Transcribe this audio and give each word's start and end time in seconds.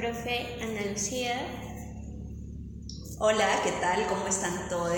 profe 0.00 0.56
Ana 0.62 0.90
Lucía. 0.90 1.34
Hola, 3.18 3.46
¿qué 3.62 3.70
tal? 3.82 4.06
¿Cómo 4.06 4.26
están 4.28 4.66
todos? 4.70 4.96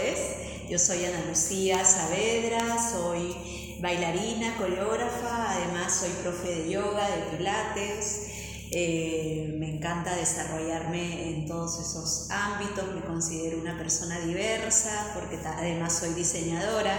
Yo 0.71 0.79
soy 0.79 1.05
Ana 1.05 1.25
Lucía 1.29 1.85
Saavedra, 1.85 2.79
soy 2.79 3.79
bailarina, 3.81 4.57
coreógrafa, 4.59 5.55
además 5.55 5.93
soy 5.93 6.11
profe 6.23 6.55
de 6.55 6.71
yoga, 6.71 7.09
de 7.11 7.37
pilates. 7.37 8.29
Eh, 8.71 9.57
me 9.59 9.75
encanta 9.75 10.15
desarrollarme 10.15 11.31
en 11.31 11.47
todos 11.49 11.81
esos 11.81 12.31
ámbitos, 12.31 12.95
me 12.95 13.01
considero 13.01 13.59
una 13.59 13.77
persona 13.77 14.21
diversa 14.21 15.11
porque 15.15 15.37
además 15.45 15.99
soy 15.99 16.11
diseñadora 16.15 16.97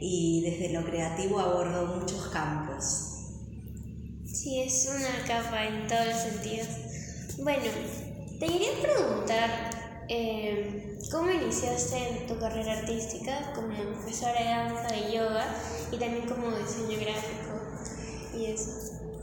y 0.00 0.42
desde 0.42 0.72
lo 0.72 0.84
creativo 0.84 1.40
abordo 1.40 1.86
muchos 1.86 2.28
campos. 2.28 3.06
Sí, 4.32 4.60
es 4.60 4.88
una 4.88 5.24
capa 5.26 5.66
en 5.66 5.88
todos 5.88 6.06
los 6.06 6.16
sentidos. 6.16 6.68
Bueno, 7.42 7.62
te 8.38 8.46
quería 8.46 8.82
preguntar, 8.82 9.70
eh, 10.10 10.98
¿cómo 11.10 11.30
iniciaste 11.30 12.26
tu 12.28 12.38
carrera 12.38 12.80
artística 12.80 13.52
como 13.54 13.68
profesora 13.68 14.34
de 14.38 14.44
danza, 14.44 14.94
de 14.94 15.16
yoga 15.16 15.46
y 15.90 15.96
también 15.96 16.28
como 16.28 16.50
diseño 16.50 17.00
gráfico 17.00 18.36
y 18.36 18.44
eso? 18.44 18.70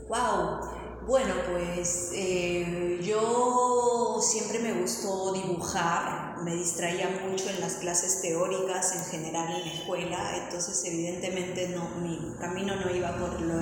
¡Wow! 0.08 1.06
Bueno, 1.06 1.32
pues 1.52 2.10
eh, 2.12 2.98
yo 3.04 4.18
siempre 4.20 4.58
me 4.58 4.80
gustó 4.80 5.32
dibujar, 5.34 6.38
me 6.42 6.56
distraía 6.56 7.20
mucho 7.24 7.48
en 7.50 7.60
las 7.60 7.74
clases 7.74 8.20
teóricas 8.20 8.96
en 8.96 9.04
general 9.04 9.60
en 9.60 9.68
la 9.68 9.72
escuela, 9.74 10.36
entonces 10.42 10.84
evidentemente 10.86 11.68
no, 11.68 11.88
mi 12.00 12.34
camino 12.40 12.74
no 12.74 12.90
iba 12.92 13.16
por 13.16 13.40
lo 13.40 13.58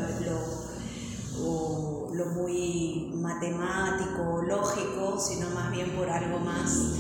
lo 2.17 2.27
muy 2.27 3.11
matemático, 3.15 4.43
lógico, 4.43 5.21
sino 5.21 5.51
más 5.51 5.71
bien 5.71 5.91
por 5.91 6.09
algo 6.09 6.39
más, 6.39 6.95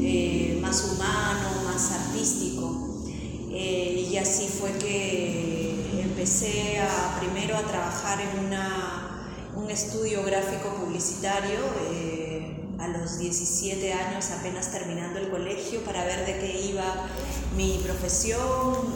eh, 0.00 0.58
más 0.62 0.92
humano, 0.92 1.48
más 1.64 1.92
artístico. 1.92 3.04
Eh, 3.50 4.08
y 4.10 4.16
así 4.16 4.48
fue 4.48 4.72
que 4.78 6.00
empecé 6.02 6.80
a, 6.80 7.18
primero 7.20 7.56
a 7.56 7.62
trabajar 7.62 8.18
en 8.20 8.46
una, 8.46 9.30
un 9.54 9.70
estudio 9.70 10.22
gráfico 10.24 10.74
publicitario 10.80 11.60
eh, 11.90 12.56
a 12.78 12.88
los 12.88 13.18
17 13.18 13.92
años, 13.92 14.30
apenas 14.30 14.72
terminando 14.72 15.18
el 15.18 15.30
colegio, 15.30 15.84
para 15.84 16.04
ver 16.04 16.24
de 16.24 16.38
qué 16.38 16.60
iba 16.66 17.08
mi 17.56 17.80
profesión. 17.84 18.94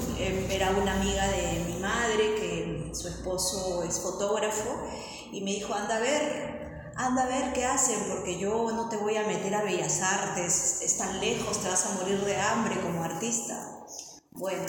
Era 0.51 0.71
una 0.71 0.95
amiga 1.01 1.27
de 1.29 1.65
mi 1.67 1.81
madre 1.81 2.35
que 2.37 2.91
su 2.93 3.09
esposo 3.09 3.83
es 3.83 4.01
fotógrafo, 4.01 4.89
y 5.33 5.41
me 5.43 5.53
dijo, 5.53 5.75
anda 5.75 5.97
a 5.97 6.01
ver, 6.01 6.93
anda 6.97 7.25
a 7.25 7.27
ver 7.27 7.53
qué 7.53 7.65
hacen, 7.65 7.99
porque 8.09 8.39
yo 8.39 8.71
no 8.73 8.89
te 8.89 8.97
voy 8.97 9.17
a 9.17 9.27
meter 9.27 9.55
a 9.55 9.63
Bellas 9.63 10.01
Artes, 10.03 10.81
es 10.83 10.99
tan 10.99 11.21
lejos, 11.21 11.59
te 11.59 11.69
vas 11.69 11.87
a 11.87 11.95
morir 11.95 12.21
de 12.25 12.37
hambre 12.37 12.81
como 12.81 13.03
artista. 13.03 13.87
Bueno, 14.33 14.67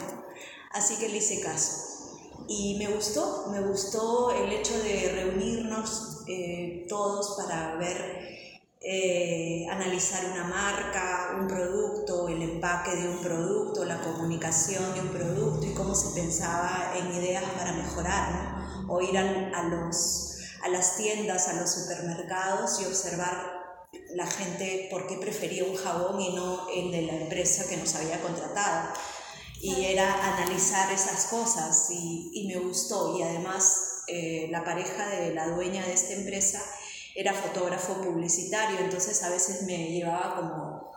así 0.72 0.96
que 0.96 1.08
le 1.08 1.18
hice 1.18 1.40
caso. 1.40 2.18
Y 2.48 2.76
me 2.78 2.88
gustó, 2.88 3.46
me 3.50 3.60
gustó 3.60 4.32
el 4.32 4.52
hecho 4.52 4.76
de 4.78 5.12
reunirnos 5.14 6.24
eh, 6.28 6.86
todos 6.88 7.36
para 7.36 7.76
ver 7.76 8.22
eh, 8.84 9.64
analizar 9.70 10.24
una 10.32 10.44
marca, 10.44 11.36
un 11.38 11.46
producto, 11.46 12.28
el 12.28 12.42
empaque 12.42 12.96
de 12.96 13.08
un 13.08 13.18
producto, 13.18 13.84
la 13.84 14.00
comunicación 14.00 14.92
de 14.94 15.00
un 15.02 15.08
producto 15.08 15.64
y 15.66 15.72
cómo 15.72 15.94
se 15.94 16.20
pensaba 16.20 16.92
en 16.96 17.14
ideas 17.14 17.44
para 17.56 17.72
mejorar, 17.74 18.84
o 18.88 19.00
ir 19.00 19.16
a, 19.16 19.62
los, 19.68 20.31
a 20.62 20.68
las 20.68 20.96
tiendas, 20.96 21.48
a 21.48 21.54
los 21.54 21.70
supermercados 21.70 22.80
y 22.80 22.86
observar 22.86 23.62
la 24.14 24.26
gente 24.26 24.88
por 24.90 25.06
qué 25.06 25.16
prefería 25.16 25.64
un 25.64 25.76
jabón 25.76 26.20
y 26.20 26.34
no 26.34 26.68
el 26.70 26.92
de 26.92 27.02
la 27.02 27.14
empresa 27.14 27.68
que 27.68 27.76
nos 27.76 27.94
había 27.94 28.20
contratado. 28.20 28.90
Y 29.60 29.84
era 29.84 30.34
analizar 30.34 30.92
esas 30.92 31.26
cosas 31.26 31.88
y, 31.90 32.30
y 32.34 32.48
me 32.48 32.56
gustó. 32.56 33.16
Y 33.18 33.22
además 33.22 33.92
eh, 34.08 34.48
la 34.50 34.64
pareja 34.64 35.08
de 35.08 35.32
la 35.32 35.48
dueña 35.48 35.86
de 35.86 35.92
esta 35.92 36.14
empresa 36.14 36.60
era 37.14 37.32
fotógrafo 37.32 38.00
publicitario, 38.02 38.78
entonces 38.80 39.22
a 39.22 39.30
veces 39.30 39.62
me 39.62 39.90
llevaba 39.90 40.34
como, 40.36 40.92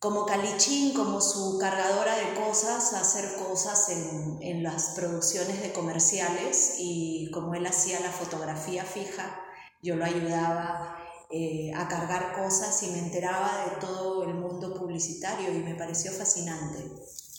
como 0.00 0.26
calichín, 0.26 0.94
como 0.94 1.20
su 1.20 1.58
cargadora 1.58 2.16
de 2.16 2.34
cosas, 2.34 2.94
a 2.94 3.00
hacer 3.02 3.34
cosas 3.36 3.90
en, 3.90 4.38
en 4.42 4.62
las 4.62 4.94
producciones 4.96 5.62
de 5.62 5.72
comerciales 5.72 6.76
y 6.78 7.30
como 7.32 7.54
él 7.54 7.66
hacía 7.66 8.00
la 8.00 8.10
fotografía 8.10 8.82
fija, 8.82 9.40
yo 9.82 9.96
lo 9.96 10.04
ayudaba 10.04 10.96
eh, 11.30 11.70
a 11.76 11.86
cargar 11.86 12.32
cosas 12.32 12.82
y 12.82 12.88
me 12.88 12.98
enteraba 12.98 13.66
de 13.66 13.80
todo 13.80 14.24
el 14.24 14.34
mundo 14.34 14.74
publicitario 14.74 15.54
y 15.54 15.58
me 15.58 15.76
pareció 15.76 16.10
fascinante. 16.10 16.78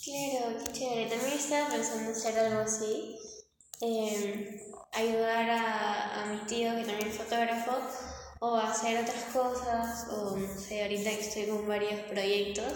Claro, 0.03 0.57
qué 0.63 0.71
chévere. 0.71 1.09
También 1.09 1.37
estaba 1.37 1.69
pensando 1.69 2.11
hacer 2.11 2.39
algo 2.39 2.61
así. 2.61 3.17
Eh, 3.81 4.71
ayudar 4.93 5.49
a, 5.49 6.21
a, 6.21 6.25
mi 6.27 6.37
tío, 6.45 6.75
que 6.75 6.85
también 6.85 7.09
es 7.09 7.17
fotógrafo, 7.17 7.71
o 8.43 8.57
hacer 8.57 9.03
otras 9.03 9.23
cosas, 9.31 10.07
o 10.09 10.35
no 10.35 10.47
sé, 10.59 10.81
ahorita 10.81 11.11
estoy 11.11 11.45
con 11.45 11.67
varios 11.67 11.99
proyectos. 12.09 12.73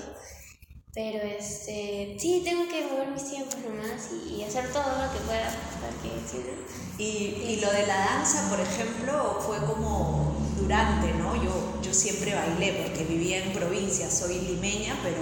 Pero 0.94 1.24
este, 1.24 2.16
sí, 2.20 2.44
tengo 2.46 2.70
que 2.70 2.86
mover 2.86 3.10
mis 3.10 3.30
tiempos 3.30 3.58
nomás 3.58 4.08
y, 4.30 4.44
hacer 4.44 4.72
todo 4.72 4.84
lo 4.84 5.12
que 5.12 5.20
pueda. 5.26 5.52
y, 7.00 7.04
y, 7.04 7.60
lo 7.62 7.72
de 7.72 7.88
la 7.88 7.98
danza, 7.98 8.48
por 8.50 8.60
ejemplo, 8.60 9.40
fue 9.42 9.58
como 9.66 10.38
durante, 10.56 11.12
¿no? 11.16 11.36
Yo, 11.44 11.82
yo 11.82 11.94
siempre 11.94 12.36
bailé 12.36 12.84
porque 12.84 13.04
vivía 13.04 13.44
en 13.44 13.52
provincia, 13.52 14.10
soy 14.10 14.40
limeña, 14.40 14.98
pero 15.04 15.18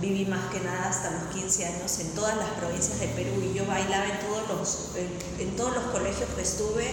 viví 0.00 0.24
más 0.26 0.52
que 0.52 0.60
nada 0.60 0.88
hasta 0.88 1.10
los 1.10 1.34
15 1.34 1.66
años 1.66 1.98
en 1.98 2.14
todas 2.14 2.36
las 2.36 2.50
provincias 2.50 3.00
de 3.00 3.08
Perú 3.08 3.42
y 3.42 3.56
yo 3.56 3.66
bailaba 3.66 4.04
en 4.04 4.18
todos 4.20 4.48
los, 4.48 4.90
en, 5.38 5.56
todos 5.56 5.74
los 5.74 5.84
colegios 5.84 6.28
que 6.36 6.42
estuve, 6.42 6.84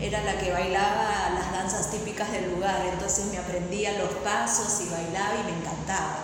era 0.00 0.22
la 0.22 0.38
que 0.38 0.50
bailaba 0.50 1.30
las 1.34 1.52
danzas 1.52 1.90
típicas 1.90 2.32
del 2.32 2.50
lugar, 2.52 2.86
entonces 2.92 3.26
me 3.26 3.38
aprendía 3.38 3.98
los 3.98 4.10
pasos 4.24 4.80
y 4.80 4.88
bailaba 4.90 5.34
y 5.40 5.52
me 5.52 5.58
encantaba. 5.58 6.18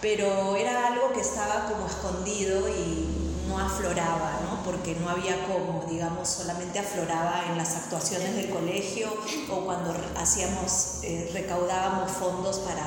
Pero 0.00 0.56
era 0.56 0.86
algo 0.86 1.12
que 1.12 1.20
estaba 1.20 1.66
como 1.66 1.86
escondido 1.86 2.68
y 2.68 3.30
no 3.48 3.58
afloraba, 3.58 4.40
¿no? 4.42 4.62
porque 4.64 4.94
no 4.94 5.08
había 5.08 5.46
como, 5.46 5.84
digamos, 5.88 6.28
solamente 6.28 6.78
afloraba 6.78 7.44
en 7.50 7.58
las 7.58 7.76
actuaciones 7.76 8.36
del 8.36 8.50
colegio 8.50 9.12
o 9.50 9.64
cuando 9.64 9.94
hacíamos, 10.16 11.00
eh, 11.02 11.30
recaudábamos 11.32 12.10
fondos 12.12 12.58
para 12.60 12.84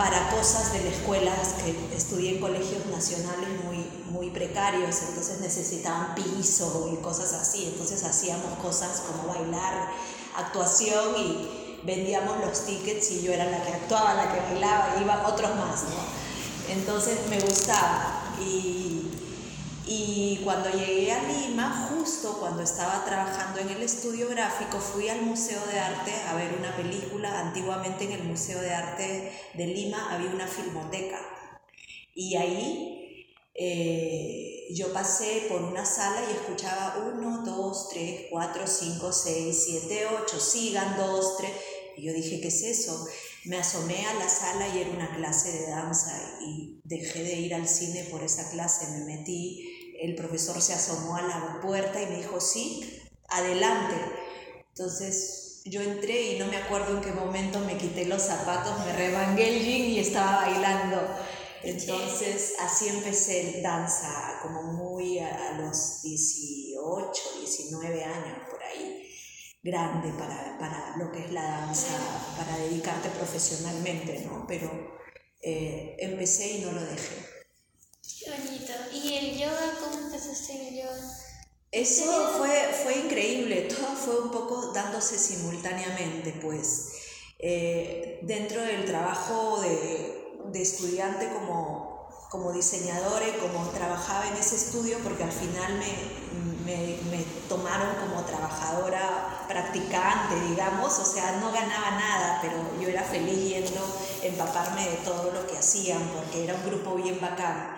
para 0.00 0.30
cosas 0.30 0.72
de 0.72 0.82
la 0.82 0.88
escuela, 0.88 1.30
que 1.62 1.94
estudié 1.94 2.36
en 2.36 2.40
colegios 2.40 2.86
nacionales 2.86 3.50
muy, 3.66 3.86
muy 4.10 4.30
precarios, 4.30 4.96
entonces 5.06 5.40
necesitaban 5.40 6.14
piso 6.14 6.88
y 6.90 6.96
cosas 7.02 7.34
así, 7.34 7.66
entonces 7.66 8.02
hacíamos 8.04 8.58
cosas 8.62 9.02
como 9.06 9.30
bailar, 9.30 9.92
actuación 10.38 11.16
y 11.18 11.80
vendíamos 11.84 12.40
los 12.40 12.64
tickets 12.64 13.10
y 13.10 13.20
yo 13.20 13.34
era 13.34 13.44
la 13.44 13.62
que 13.62 13.74
actuaba, 13.74 14.14
la 14.14 14.32
que 14.32 14.40
bailaba, 14.40 14.96
iba 15.02 15.28
otros 15.28 15.54
más, 15.56 15.82
¿no? 15.82 16.72
Entonces 16.72 17.18
me 17.28 17.38
gustaba 17.38 18.22
y 18.40 18.99
y 19.92 20.36
cuando 20.44 20.70
llegué 20.70 21.10
a 21.10 21.20
Lima, 21.24 21.90
justo 21.90 22.38
cuando 22.38 22.62
estaba 22.62 23.04
trabajando 23.04 23.58
en 23.58 23.70
el 23.70 23.82
estudio 23.82 24.28
gráfico, 24.28 24.78
fui 24.78 25.08
al 25.08 25.22
Museo 25.22 25.60
de 25.66 25.80
Arte 25.80 26.12
a 26.28 26.36
ver 26.36 26.54
una 26.56 26.76
película. 26.76 27.40
Antiguamente 27.40 28.04
en 28.04 28.12
el 28.12 28.22
Museo 28.22 28.60
de 28.60 28.70
Arte 28.72 29.32
de 29.52 29.66
Lima 29.66 30.14
había 30.14 30.30
una 30.30 30.46
filmoteca. 30.46 31.18
Y 32.14 32.36
ahí 32.36 33.26
eh, 33.52 34.68
yo 34.76 34.92
pasé 34.92 35.46
por 35.48 35.60
una 35.60 35.84
sala 35.84 36.22
y 36.22 36.34
escuchaba 36.36 37.10
1, 37.12 37.42
2, 37.44 37.88
3, 37.88 38.26
4, 38.30 38.66
5, 38.68 39.12
6, 39.12 39.64
7, 39.88 40.06
8, 40.22 40.38
sigan 40.38 40.96
2, 40.98 41.36
3. 41.36 41.50
Y 41.96 42.06
yo 42.06 42.12
dije, 42.12 42.40
¿qué 42.40 42.46
es 42.46 42.62
eso? 42.62 43.08
Me 43.44 43.58
asomé 43.58 44.06
a 44.06 44.14
la 44.14 44.28
sala 44.28 44.68
y 44.68 44.82
era 44.82 44.90
una 44.90 45.16
clase 45.16 45.50
de 45.50 45.66
danza 45.66 46.12
y 46.42 46.80
dejé 46.84 47.24
de 47.24 47.40
ir 47.40 47.54
al 47.54 47.66
cine 47.66 48.04
por 48.04 48.22
esa 48.22 48.50
clase, 48.50 48.86
me 48.92 49.04
metí 49.16 49.79
el 50.00 50.14
profesor 50.14 50.60
se 50.62 50.72
asomó 50.72 51.16
a 51.16 51.22
la 51.22 51.60
puerta 51.60 52.00
y 52.00 52.06
me 52.06 52.16
dijo, 52.16 52.40
sí, 52.40 53.02
adelante. 53.28 53.96
Entonces 54.70 55.60
yo 55.66 55.82
entré 55.82 56.32
y 56.32 56.38
no 56.38 56.46
me 56.46 56.56
acuerdo 56.56 56.96
en 56.96 57.02
qué 57.02 57.12
momento 57.12 57.58
me 57.60 57.76
quité 57.76 58.06
los 58.06 58.22
zapatos, 58.22 58.78
me 58.86 58.92
rebangué 58.94 59.56
el 59.56 59.64
jean 59.64 59.90
y 59.90 59.98
estaba 59.98 60.46
bailando. 60.46 60.96
Entonces 61.62 62.54
así 62.60 62.88
empecé 62.88 63.60
danza, 63.62 64.38
como 64.42 64.62
muy 64.62 65.18
a, 65.18 65.58
los 65.58 66.00
18, 66.02 67.22
19 67.38 68.04
años 68.04 68.38
por 68.50 68.62
ahí, 68.62 69.06
grande 69.62 70.10
para, 70.18 70.56
para, 70.58 70.96
lo 70.96 71.12
que 71.12 71.26
es 71.26 71.32
la 71.32 71.42
danza, 71.42 71.94
para 72.38 72.56
dedicarte 72.56 73.10
profesionalmente, 73.10 74.20
¿no? 74.20 74.46
Pero 74.48 74.70
eh, 75.42 75.96
empecé 75.98 76.52
y 76.56 76.60
no 76.62 76.72
lo 76.72 76.80
dejé. 76.80 77.40
Qué 78.18 78.30
bonito. 78.30 78.72
¿Y 78.92 79.14
el 79.14 79.38
yoga? 79.38 79.78
Eso 81.72 82.32
fue, 82.36 82.50
fue 82.82 82.98
increíble, 82.98 83.68
todo 83.68 83.94
fue 83.94 84.20
un 84.20 84.30
poco 84.30 84.72
dándose 84.72 85.16
simultáneamente, 85.16 86.32
pues 86.42 86.94
eh, 87.38 88.18
dentro 88.22 88.60
del 88.60 88.84
trabajo 88.84 89.60
de, 89.60 90.34
de 90.46 90.62
estudiante 90.62 91.28
como, 91.28 92.08
como 92.28 92.52
diseñadora 92.52 93.26
y 93.28 93.32
como 93.38 93.68
trabajaba 93.68 94.26
en 94.26 94.34
ese 94.34 94.56
estudio, 94.56 94.98
porque 95.04 95.22
al 95.22 95.30
final 95.32 95.74
me, 95.78 96.64
me, 96.64 96.98
me, 97.10 97.24
tomaron 97.48 97.94
como 97.96 98.24
trabajadora 98.24 99.44
practicante, 99.48 100.40
digamos, 100.48 100.98
o 100.98 101.04
sea, 101.04 101.36
no 101.40 101.52
ganaba 101.52 101.92
nada, 101.92 102.38
pero 102.42 102.56
yo 102.80 102.88
era 102.88 103.04
feliz 103.04 103.48
yendo 103.48 103.80
empaparme 104.22 104.88
de 104.88 104.96
todo 104.98 105.30
lo 105.32 105.46
que 105.46 105.56
hacían, 105.56 106.02
porque 106.14 106.44
era 106.44 106.54
un 106.54 106.66
grupo 106.66 106.96
bien 106.96 107.20
bacán. 107.20 107.76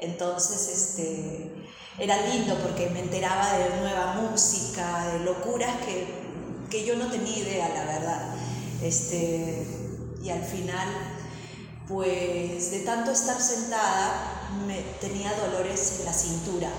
Entonces, 0.00 0.68
este, 0.68 1.52
era 1.98 2.26
lindo 2.26 2.56
porque 2.62 2.88
me 2.90 3.00
enteraba 3.00 3.52
de 3.52 3.80
nueva 3.80 4.14
música, 4.14 5.12
de 5.12 5.20
locuras 5.20 5.76
que, 5.84 6.06
que 6.70 6.86
yo 6.86 6.96
no 6.96 7.10
tenía 7.10 7.38
idea, 7.38 7.68
la 7.68 7.84
verdad. 7.84 8.34
Este, 8.82 9.66
y 10.22 10.30
al 10.30 10.42
final, 10.42 10.88
pues 11.86 12.70
de 12.70 12.80
tanto 12.80 13.10
estar 13.10 13.40
sentada, 13.40 14.48
me, 14.66 14.80
tenía 15.00 15.32
dolores 15.34 15.96
en 16.00 16.06
la 16.06 16.12
cintura. 16.12 16.70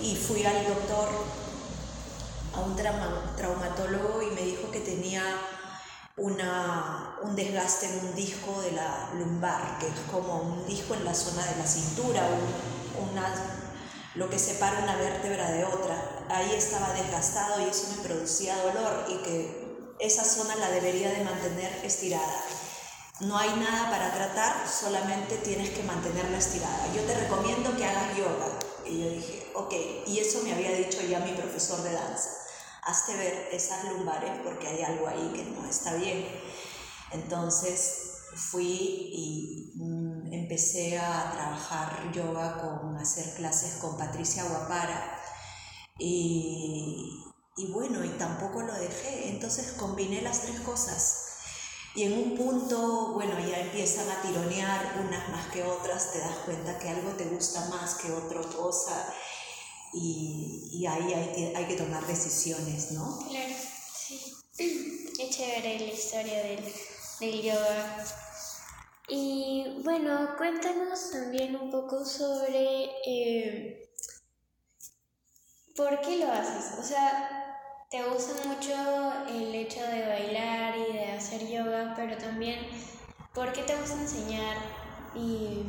Y 0.00 0.14
fui 0.14 0.44
al 0.44 0.64
doctor, 0.66 1.08
a 2.54 2.60
un 2.60 2.76
traumatólogo, 2.76 4.22
y 4.22 4.34
me 4.34 4.42
dijo 4.42 4.70
que 4.70 4.80
tenía 4.80 5.22
una, 6.18 7.16
un 7.22 7.36
desgaste 7.36 7.86
en 7.86 8.06
un 8.06 8.14
disco 8.14 8.60
de 8.60 8.72
la 8.72 9.10
lumbar, 9.14 9.78
que 9.78 9.86
es 9.86 9.94
como 10.10 10.40
un 10.40 10.66
disco 10.66 10.94
en 10.94 11.04
la 11.04 11.14
zona 11.14 11.44
de 11.46 11.56
la 11.56 11.66
cintura, 11.66 12.22
una, 13.10 13.34
lo 14.14 14.28
que 14.28 14.38
separa 14.38 14.80
una 14.82 14.96
vértebra 14.96 15.50
de 15.50 15.64
otra. 15.64 16.24
Ahí 16.28 16.52
estaba 16.54 16.92
desgastado 16.92 17.60
y 17.60 17.70
eso 17.70 17.94
me 17.96 18.02
producía 18.02 18.56
dolor 18.62 19.06
y 19.08 19.16
que 19.22 19.68
esa 20.00 20.24
zona 20.24 20.56
la 20.56 20.70
debería 20.70 21.10
de 21.10 21.24
mantener 21.24 21.72
estirada. 21.84 22.42
No 23.20 23.36
hay 23.36 23.50
nada 23.56 23.90
para 23.90 24.12
tratar, 24.12 24.68
solamente 24.68 25.36
tienes 25.38 25.70
que 25.70 25.82
mantenerla 25.82 26.38
estirada. 26.38 26.86
Yo 26.94 27.02
te 27.02 27.14
recomiendo 27.14 27.76
que 27.76 27.84
hagas 27.84 28.16
yoga. 28.16 28.46
Y 28.86 29.02
yo 29.02 29.10
dije, 29.10 29.50
ok, 29.54 29.74
y 30.06 30.18
eso 30.18 30.40
me 30.44 30.52
había 30.52 30.72
dicho 30.72 31.00
ya 31.02 31.20
mi 31.20 31.32
profesor 31.32 31.82
de 31.82 31.92
danza 31.92 32.47
hazte 32.82 33.16
ver 33.16 33.48
esas 33.52 33.84
lumbares 33.84 34.32
porque 34.44 34.68
hay 34.68 34.82
algo 34.82 35.08
ahí 35.08 35.32
que 35.34 35.44
no 35.44 35.64
está 35.68 35.94
bien. 35.94 36.26
Entonces 37.12 38.08
fui 38.34 39.10
y 39.12 39.72
mm, 39.76 40.32
empecé 40.32 40.98
a 40.98 41.32
trabajar 41.32 42.12
yoga 42.12 42.60
con 42.60 42.96
hacer 42.96 43.34
clases 43.34 43.74
con 43.74 43.96
Patricia 43.96 44.44
Guapara 44.44 45.20
y, 45.98 47.24
y 47.56 47.72
bueno, 47.72 48.04
y 48.04 48.10
tampoco 48.10 48.62
lo 48.62 48.74
dejé, 48.74 49.30
entonces 49.30 49.72
combiné 49.72 50.22
las 50.22 50.42
tres 50.42 50.60
cosas. 50.60 51.24
Y 51.94 52.04
en 52.04 52.12
un 52.12 52.36
punto, 52.36 53.14
bueno, 53.14 53.34
ya 53.40 53.58
empiezan 53.58 54.08
a 54.08 54.22
tironear 54.22 55.02
unas 55.04 55.28
más 55.30 55.46
que 55.46 55.64
otras, 55.64 56.12
te 56.12 56.20
das 56.20 56.36
cuenta 56.44 56.78
que 56.78 56.90
algo 56.90 57.10
te 57.12 57.24
gusta 57.24 57.66
más 57.70 57.96
que 57.96 58.12
otra 58.12 58.40
cosa 58.42 59.12
y, 59.94 60.68
y 60.72 60.86
ahí 60.86 61.12
hay, 61.12 61.52
hay, 61.54 61.64
que 61.66 61.76
tomar 61.76 62.06
decisiones, 62.06 62.92
¿no? 62.92 63.18
Claro, 63.28 63.54
sí. 63.94 64.32
Es 65.18 65.36
chévere 65.36 65.80
la 65.80 65.92
historia 65.92 66.42
del, 66.44 66.72
del 67.20 67.42
yoga. 67.42 68.04
Y 69.08 69.80
bueno, 69.82 70.36
cuéntanos 70.36 71.10
también 71.10 71.56
un 71.56 71.70
poco 71.70 72.04
sobre 72.04 72.90
eh, 73.04 73.90
por 75.74 76.00
qué 76.02 76.18
lo 76.18 76.30
haces. 76.30 76.78
O 76.78 76.82
sea, 76.82 77.48
te 77.90 78.02
gusta 78.02 78.34
mucho 78.46 78.74
el 79.28 79.54
hecho 79.54 79.80
de 79.80 80.06
bailar 80.06 80.74
y 80.76 80.92
de 80.92 81.04
hacer 81.06 81.48
yoga, 81.48 81.94
pero 81.96 82.16
también 82.18 82.60
por 83.34 83.52
qué 83.52 83.62
te 83.62 83.74
gusta 83.76 83.94
enseñar 83.94 84.56
y 85.14 85.62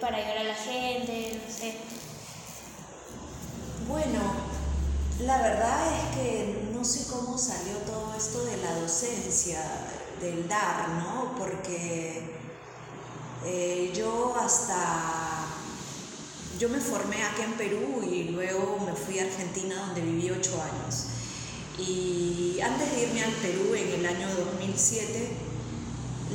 para 0.00 0.16
ayudar 0.16 0.38
a 0.38 0.44
la 0.44 0.54
gente, 0.54 1.40
no 1.46 1.52
sé. 1.52 1.74
Bueno, 3.90 4.20
la 5.18 5.42
verdad 5.42 5.82
es 5.92 6.16
que 6.16 6.68
no 6.72 6.84
sé 6.84 7.08
cómo 7.10 7.36
salió 7.36 7.76
todo 7.78 8.14
esto 8.16 8.44
de 8.44 8.56
la 8.58 8.72
docencia, 8.76 9.60
del 10.20 10.46
dar, 10.46 10.90
¿no? 10.90 11.34
Porque 11.36 12.22
eh, 13.44 13.92
yo 13.92 14.36
hasta, 14.40 15.44
yo 16.60 16.68
me 16.68 16.78
formé 16.78 17.24
aquí 17.24 17.42
en 17.42 17.54
Perú 17.54 18.00
y 18.08 18.28
luego 18.28 18.78
me 18.86 18.92
fui 18.92 19.18
a 19.18 19.24
Argentina 19.24 19.74
donde 19.86 20.02
viví 20.02 20.30
ocho 20.30 20.52
años. 20.62 21.06
Y 21.76 22.60
antes 22.62 22.92
de 22.92 23.08
irme 23.08 23.24
al 23.24 23.32
Perú 23.32 23.74
en 23.74 23.88
el 23.98 24.06
año 24.06 24.28
2007, 24.36 25.30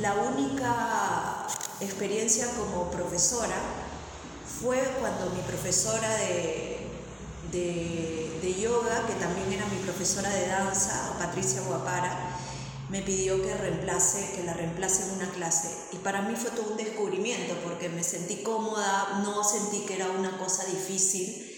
la 0.01 0.13
única 0.13 1.47
experiencia 1.79 2.47
como 2.57 2.91
profesora 2.91 3.55
fue 4.61 4.83
cuando 4.99 5.29
mi 5.29 5.41
profesora 5.43 6.17
de 6.17 6.75
de, 7.55 8.55
yoga, 8.61 9.05
que 9.07 9.13
también 9.13 9.51
era 9.53 9.65
mi 9.67 9.77
profesora 9.83 10.29
de 10.29 10.47
danza, 10.47 11.15
Patricia 11.19 11.61
Guapara, 11.61 12.37
me 12.89 13.01
pidió 13.01 13.41
que, 13.41 13.53
reemplace, 13.53 14.35
que 14.35 14.43
la 14.43 14.53
reemplace 14.53 15.03
en 15.03 15.11
una 15.11 15.29
clase. 15.31 15.69
Y 15.91 15.97
para 15.97 16.21
mí 16.21 16.35
fue 16.35 16.51
todo 16.51 16.71
un 16.71 16.77
descubrimiento 16.77 17.55
porque 17.63 17.89
me 17.89 18.03
sentí 18.03 18.43
cómoda, 18.43 19.21
no 19.23 19.43
sentí 19.43 19.79
que 19.85 19.95
era 19.95 20.09
una 20.09 20.37
cosa 20.37 20.65
difícil 20.65 21.51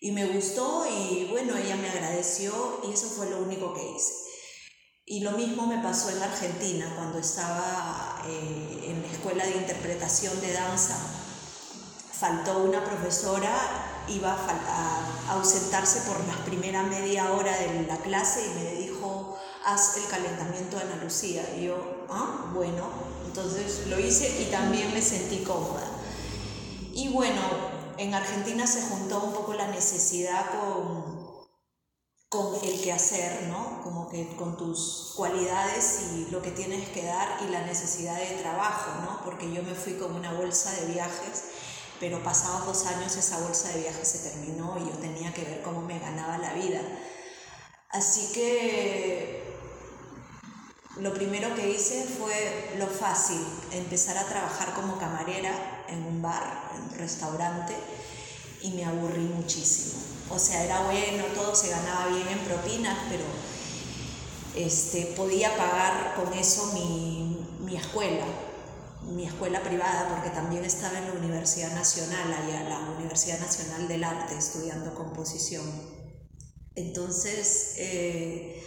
y 0.00 0.12
me 0.12 0.26
gustó 0.26 0.86
y 0.86 1.26
bueno, 1.30 1.56
ella 1.56 1.76
me 1.76 1.90
agradeció 1.90 2.80
y 2.88 2.92
eso 2.92 3.08
fue 3.08 3.28
lo 3.28 3.38
único 3.38 3.74
que 3.74 3.82
hice. 3.82 4.12
Y 5.04 5.20
lo 5.20 5.32
mismo 5.32 5.66
me 5.66 5.82
pasó 5.82 6.10
en 6.10 6.22
Argentina 6.22 6.92
cuando 6.96 7.18
estaba 7.18 8.22
eh, 8.26 8.84
en 8.86 9.02
la 9.02 9.08
escuela 9.08 9.44
de 9.44 9.56
interpretación 9.56 10.40
de 10.40 10.52
danza. 10.52 10.96
Faltó 12.12 12.58
una 12.58 12.84
profesora 12.84 13.89
iba 14.10 14.32
a, 14.32 15.32
ausentarse 15.32 16.00
por 16.00 16.18
la 16.26 16.44
primera 16.44 16.82
media 16.82 17.32
hora 17.32 17.56
de 17.56 17.86
la 17.86 17.96
clase 17.98 18.46
y 18.46 18.58
me 18.58 18.74
dijo, 18.74 19.38
haz 19.64 19.96
el 19.96 20.06
calentamiento 20.06 20.76
de 20.76 20.82
Ana 20.82 21.02
Lucía. 21.02 21.42
Y 21.56 21.66
yo, 21.66 21.76
ah, 22.08 22.50
bueno, 22.52 22.88
entonces 23.26 23.86
lo 23.86 23.98
hice 23.98 24.42
y 24.42 24.50
también 24.50 24.92
me 24.92 25.00
sentí 25.00 25.44
cómoda. 25.44 25.86
Y 26.92 27.08
bueno, 27.08 27.40
en 27.96 28.14
Argentina 28.14 28.66
se 28.66 28.82
juntó 28.82 29.22
un 29.22 29.32
poco 29.32 29.54
la 29.54 29.68
necesidad 29.68 30.46
con, 30.50 31.46
con 32.28 32.54
el 32.64 32.80
que 32.80 32.92
hacer, 32.92 33.48
¿no? 33.48 33.80
Como 33.82 34.08
que 34.08 34.34
con 34.36 34.56
tus 34.56 35.12
cualidades 35.16 36.10
y 36.12 36.30
lo 36.30 36.42
que 36.42 36.50
tienes 36.50 36.88
que 36.88 37.04
dar 37.04 37.38
y 37.46 37.50
la 37.50 37.62
necesidad 37.62 38.16
de 38.16 38.38
trabajo, 38.42 38.90
¿no? 39.02 39.20
Porque 39.24 39.52
yo 39.52 39.62
me 39.62 39.74
fui 39.74 39.94
con 39.94 40.14
una 40.14 40.32
bolsa 40.32 40.72
de 40.72 40.92
viajes 40.92 41.44
pero 42.00 42.24
pasados 42.24 42.64
dos 42.66 42.86
años 42.86 43.14
esa 43.14 43.38
bolsa 43.38 43.68
de 43.68 43.80
viaje 43.80 44.04
se 44.04 44.30
terminó 44.30 44.76
y 44.78 44.90
yo 44.90 44.98
tenía 44.98 45.32
que 45.34 45.44
ver 45.44 45.62
cómo 45.62 45.82
me 45.82 45.98
ganaba 45.98 46.38
la 46.38 46.54
vida. 46.54 46.80
Así 47.90 48.32
que 48.32 49.44
lo 50.96 51.12
primero 51.12 51.54
que 51.54 51.70
hice 51.70 52.04
fue 52.04 52.74
lo 52.78 52.86
fácil, 52.86 53.44
empezar 53.70 54.16
a 54.16 54.24
trabajar 54.24 54.74
como 54.74 54.98
camarera 54.98 55.84
en 55.88 56.04
un 56.04 56.22
bar, 56.22 56.70
en 56.74 56.82
un 56.84 56.98
restaurante, 56.98 57.74
y 58.62 58.70
me 58.70 58.84
aburrí 58.84 59.20
muchísimo. 59.20 60.00
O 60.30 60.38
sea, 60.38 60.64
era 60.64 60.82
bueno, 60.82 61.24
todo 61.34 61.54
se 61.54 61.68
ganaba 61.68 62.06
bien 62.06 62.28
en 62.28 62.38
propinas, 62.40 62.98
pero 63.10 63.24
este, 64.54 65.06
podía 65.16 65.56
pagar 65.56 66.14
con 66.14 66.32
eso 66.32 66.66
mi, 66.72 67.46
mi 67.60 67.76
escuela, 67.76 68.24
mi 69.02 69.26
escuela 69.26 69.60
privada, 69.62 70.08
porque 70.08 70.30
también 70.30 70.64
estaba 70.64 70.98
en 70.98 71.06
la 71.06 71.12
Universidad 71.12 71.74
Nacional, 71.74 72.32
allá, 72.32 72.68
la 72.68 72.78
Universidad 72.96 73.40
Nacional 73.40 73.88
del 73.88 74.04
Arte, 74.04 74.36
estudiando 74.36 74.94
composición. 74.94 75.64
Entonces, 76.74 77.74
eh, 77.76 78.62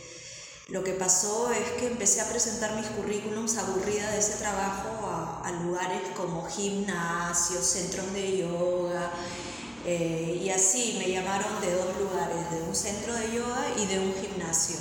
lo 0.70 0.84
que 0.84 0.94
pasó 0.94 1.52
es 1.52 1.72
que 1.80 1.88
empecé 1.88 2.22
a 2.22 2.30
presentar 2.30 2.76
mis 2.76 2.88
currículums 2.88 3.58
aburrida 3.58 4.12
de 4.12 4.20
ese 4.20 4.34
trabajo 4.36 5.08
a, 5.08 5.52
lugares 5.64 6.02
como 6.18 6.46
gimnasios, 6.46 7.66
centros 7.66 8.12
de 8.14 8.40
yoga, 8.40 9.12
eh, 9.86 10.42
y 10.44 10.50
así 10.50 10.96
me 11.00 11.10
llamaron 11.12 11.62
de 11.62 11.74
dos 11.74 11.98
lugares, 11.98 12.52
de 12.52 12.62
un 12.64 12.76
centro 12.76 13.14
de 13.14 13.32
yoga 13.34 13.66
y 13.78 13.86
de 13.86 14.00
un 14.00 14.14
gimnasio. 14.14 14.78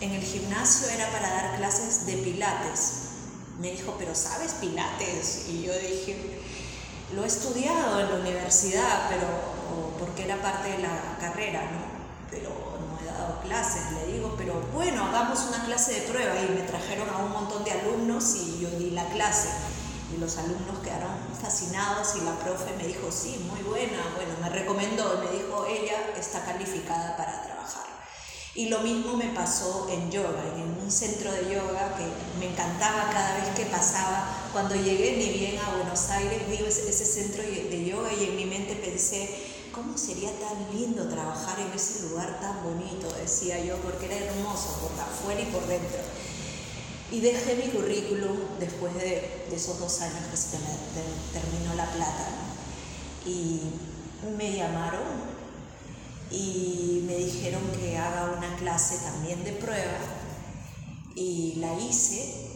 En 0.00 0.12
el 0.12 0.22
gimnasio 0.22 0.88
era 0.88 1.10
para 1.10 1.28
dar 1.28 1.56
clases 1.58 2.06
de 2.06 2.14
pilates, 2.14 3.07
me 3.58 3.72
dijo, 3.72 3.94
pero 3.98 4.14
¿sabes 4.14 4.54
Pilates? 4.54 5.46
Y 5.48 5.62
yo 5.62 5.72
dije, 5.78 6.40
lo 7.14 7.24
he 7.24 7.26
estudiado 7.26 8.00
en 8.00 8.08
la 8.08 8.16
universidad, 8.16 9.08
pero 9.08 9.26
porque 9.98 10.24
era 10.24 10.40
parte 10.40 10.70
de 10.70 10.78
la 10.78 11.18
carrera, 11.20 11.62
¿no? 11.72 11.98
Pero 12.30 12.50
no 12.50 13.00
he 13.00 13.04
dado 13.04 13.40
clases, 13.40 13.92
le 13.92 14.12
digo, 14.12 14.34
pero 14.38 14.60
bueno, 14.72 15.04
hagamos 15.06 15.40
una 15.48 15.64
clase 15.64 15.94
de 15.94 16.00
prueba 16.02 16.34
y 16.40 16.54
me 16.54 16.62
trajeron 16.62 17.08
a 17.08 17.18
un 17.18 17.32
montón 17.32 17.64
de 17.64 17.72
alumnos 17.72 18.36
y 18.36 18.60
yo 18.60 18.70
di 18.70 18.90
la 18.90 19.06
clase. 19.08 19.48
y 20.14 20.18
los 20.18 20.38
alumnos 20.38 20.78
quedaron 20.82 21.18
fascinados 21.38 22.16
y 22.16 22.20
la 22.22 22.32
profe 22.38 22.74
me 22.76 22.86
dijo, 22.86 23.10
sí, 23.12 23.44
muy 23.50 23.60
buena, 23.62 23.98
bueno, 24.16 24.32
me 24.40 24.48
recomendó, 24.48 25.18
me 25.18 25.30
dijo, 25.36 25.66
ella 25.66 26.14
está 26.16 26.44
calificada 26.44 27.16
para 27.16 27.42
trabajar. 27.42 27.87
Y 28.58 28.68
lo 28.70 28.80
mismo 28.80 29.16
me 29.16 29.28
pasó 29.28 29.86
en 29.88 30.10
yoga, 30.10 30.42
en 30.56 30.82
un 30.82 30.90
centro 30.90 31.30
de 31.30 31.44
yoga 31.44 31.94
que 31.96 32.02
me 32.40 32.50
encantaba 32.50 33.08
cada 33.08 33.36
vez 33.36 33.54
que 33.54 33.66
pasaba. 33.66 34.50
Cuando 34.52 34.74
llegué 34.74 35.16
ni 35.16 35.38
bien 35.38 35.60
a 35.60 35.76
Buenos 35.76 36.10
Aires 36.10 36.42
vi 36.50 36.56
ese, 36.66 37.04
centro 37.04 37.44
de 37.44 37.84
yoga 37.84 38.12
y 38.12 38.24
en 38.24 38.34
mi 38.34 38.46
mente 38.46 38.74
pensé, 38.74 39.30
¿cómo 39.72 39.96
sería 39.96 40.30
tan 40.40 40.76
lindo 40.76 41.08
trabajar 41.08 41.60
en 41.60 41.70
ese 41.72 42.08
lugar 42.08 42.40
tan 42.40 42.64
bonito? 42.64 43.06
Decía 43.22 43.64
yo, 43.64 43.76
porque 43.76 44.06
era 44.06 44.16
hermoso 44.16 44.80
por 44.80 44.90
afuera 45.00 45.40
y 45.40 45.52
por 45.52 45.64
dentro. 45.68 46.00
Y 47.12 47.20
dejé 47.20 47.54
mi 47.54 47.70
currículum 47.70 48.38
después 48.58 48.92
de, 48.96 49.46
esos 49.52 49.78
dos 49.78 50.00
años 50.00 50.26
que 50.32 50.36
se 50.36 50.58
terminó 51.32 51.76
la 51.76 51.88
plata. 51.92 52.26
Y 53.24 53.60
me 54.36 54.56
llamaron 54.56 55.37
y 56.30 57.04
me 57.06 57.16
dijeron 57.16 57.62
que 57.78 57.96
haga 57.96 58.34
una 58.36 58.56
clase 58.56 58.98
también 58.98 59.42
de 59.44 59.52
prueba 59.52 59.98
y 61.14 61.56
la 61.56 61.74
hice 61.74 62.48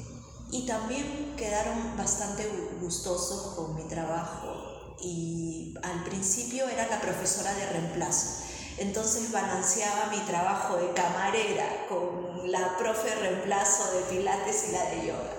y 0.51 0.67
también 0.67 1.35
quedaron 1.37 1.97
bastante 1.97 2.49
gustosos 2.81 3.55
con 3.55 3.75
mi 3.75 3.85
trabajo 3.85 4.97
y 5.01 5.75
al 5.83 6.05
principio 6.05 6.69
era 6.69 6.87
la 6.89 7.01
profesora 7.01 7.53
de 7.55 7.67
reemplazo. 7.67 8.45
Entonces 8.79 9.33
balanceaba 9.33 10.11
mi 10.11 10.19
trabajo 10.21 10.77
de 10.77 10.93
camarera 10.93 11.87
con 11.89 12.51
la 12.51 12.77
profe 12.77 13.15
reemplazo 13.15 13.93
de 13.93 14.01
pilates 14.03 14.69
y 14.69 14.73
la 14.73 14.85
de 14.91 15.07
yoga. 15.07 15.31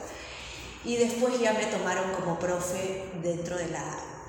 Y 0.85 0.97
después 0.97 1.39
ya 1.39 1.53
me 1.53 1.65
tomaron 1.67 2.11
como 2.13 2.37
profe 2.39 3.09
dentro 3.21 3.55
de 3.57 3.67
la, 3.69 3.85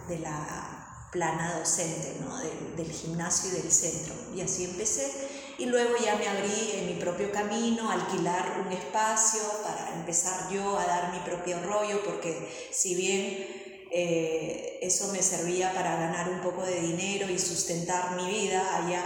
de 0.09 0.19
la 0.21 0.74
plana 1.15 1.59
docente 1.61 2.17
¿no? 2.21 2.37
del 2.77 2.91
gimnasio 2.91 3.51
y 3.51 3.63
del 3.63 3.71
centro. 3.71 4.15
Y 4.35 4.41
así 4.41 4.65
empecé. 4.65 5.11
Y 5.57 5.67
luego 5.67 5.95
ya 6.05 6.17
me 6.17 6.27
abrí 6.27 6.73
en 6.75 6.87
mi 6.89 6.95
propio 6.95 7.31
camino, 7.31 7.89
alquilar 7.89 8.65
un 8.67 8.73
espacio 8.73 9.41
para 9.63 9.95
empezar 9.95 10.51
yo 10.51 10.77
a 10.77 10.85
dar 10.85 11.13
mi 11.13 11.21
propio 11.21 11.63
rollo, 11.63 12.03
porque 12.05 12.53
si 12.73 12.97
bien 12.97 13.87
eh, 13.93 14.81
eso 14.83 15.13
me 15.13 15.23
servía 15.23 15.73
para 15.73 15.95
ganar 15.95 16.29
un 16.29 16.41
poco 16.41 16.63
de 16.63 16.81
dinero 16.81 17.31
y 17.31 17.39
sustentar 17.39 18.17
mi 18.17 18.29
vida, 18.29 18.61
allá 18.77 19.05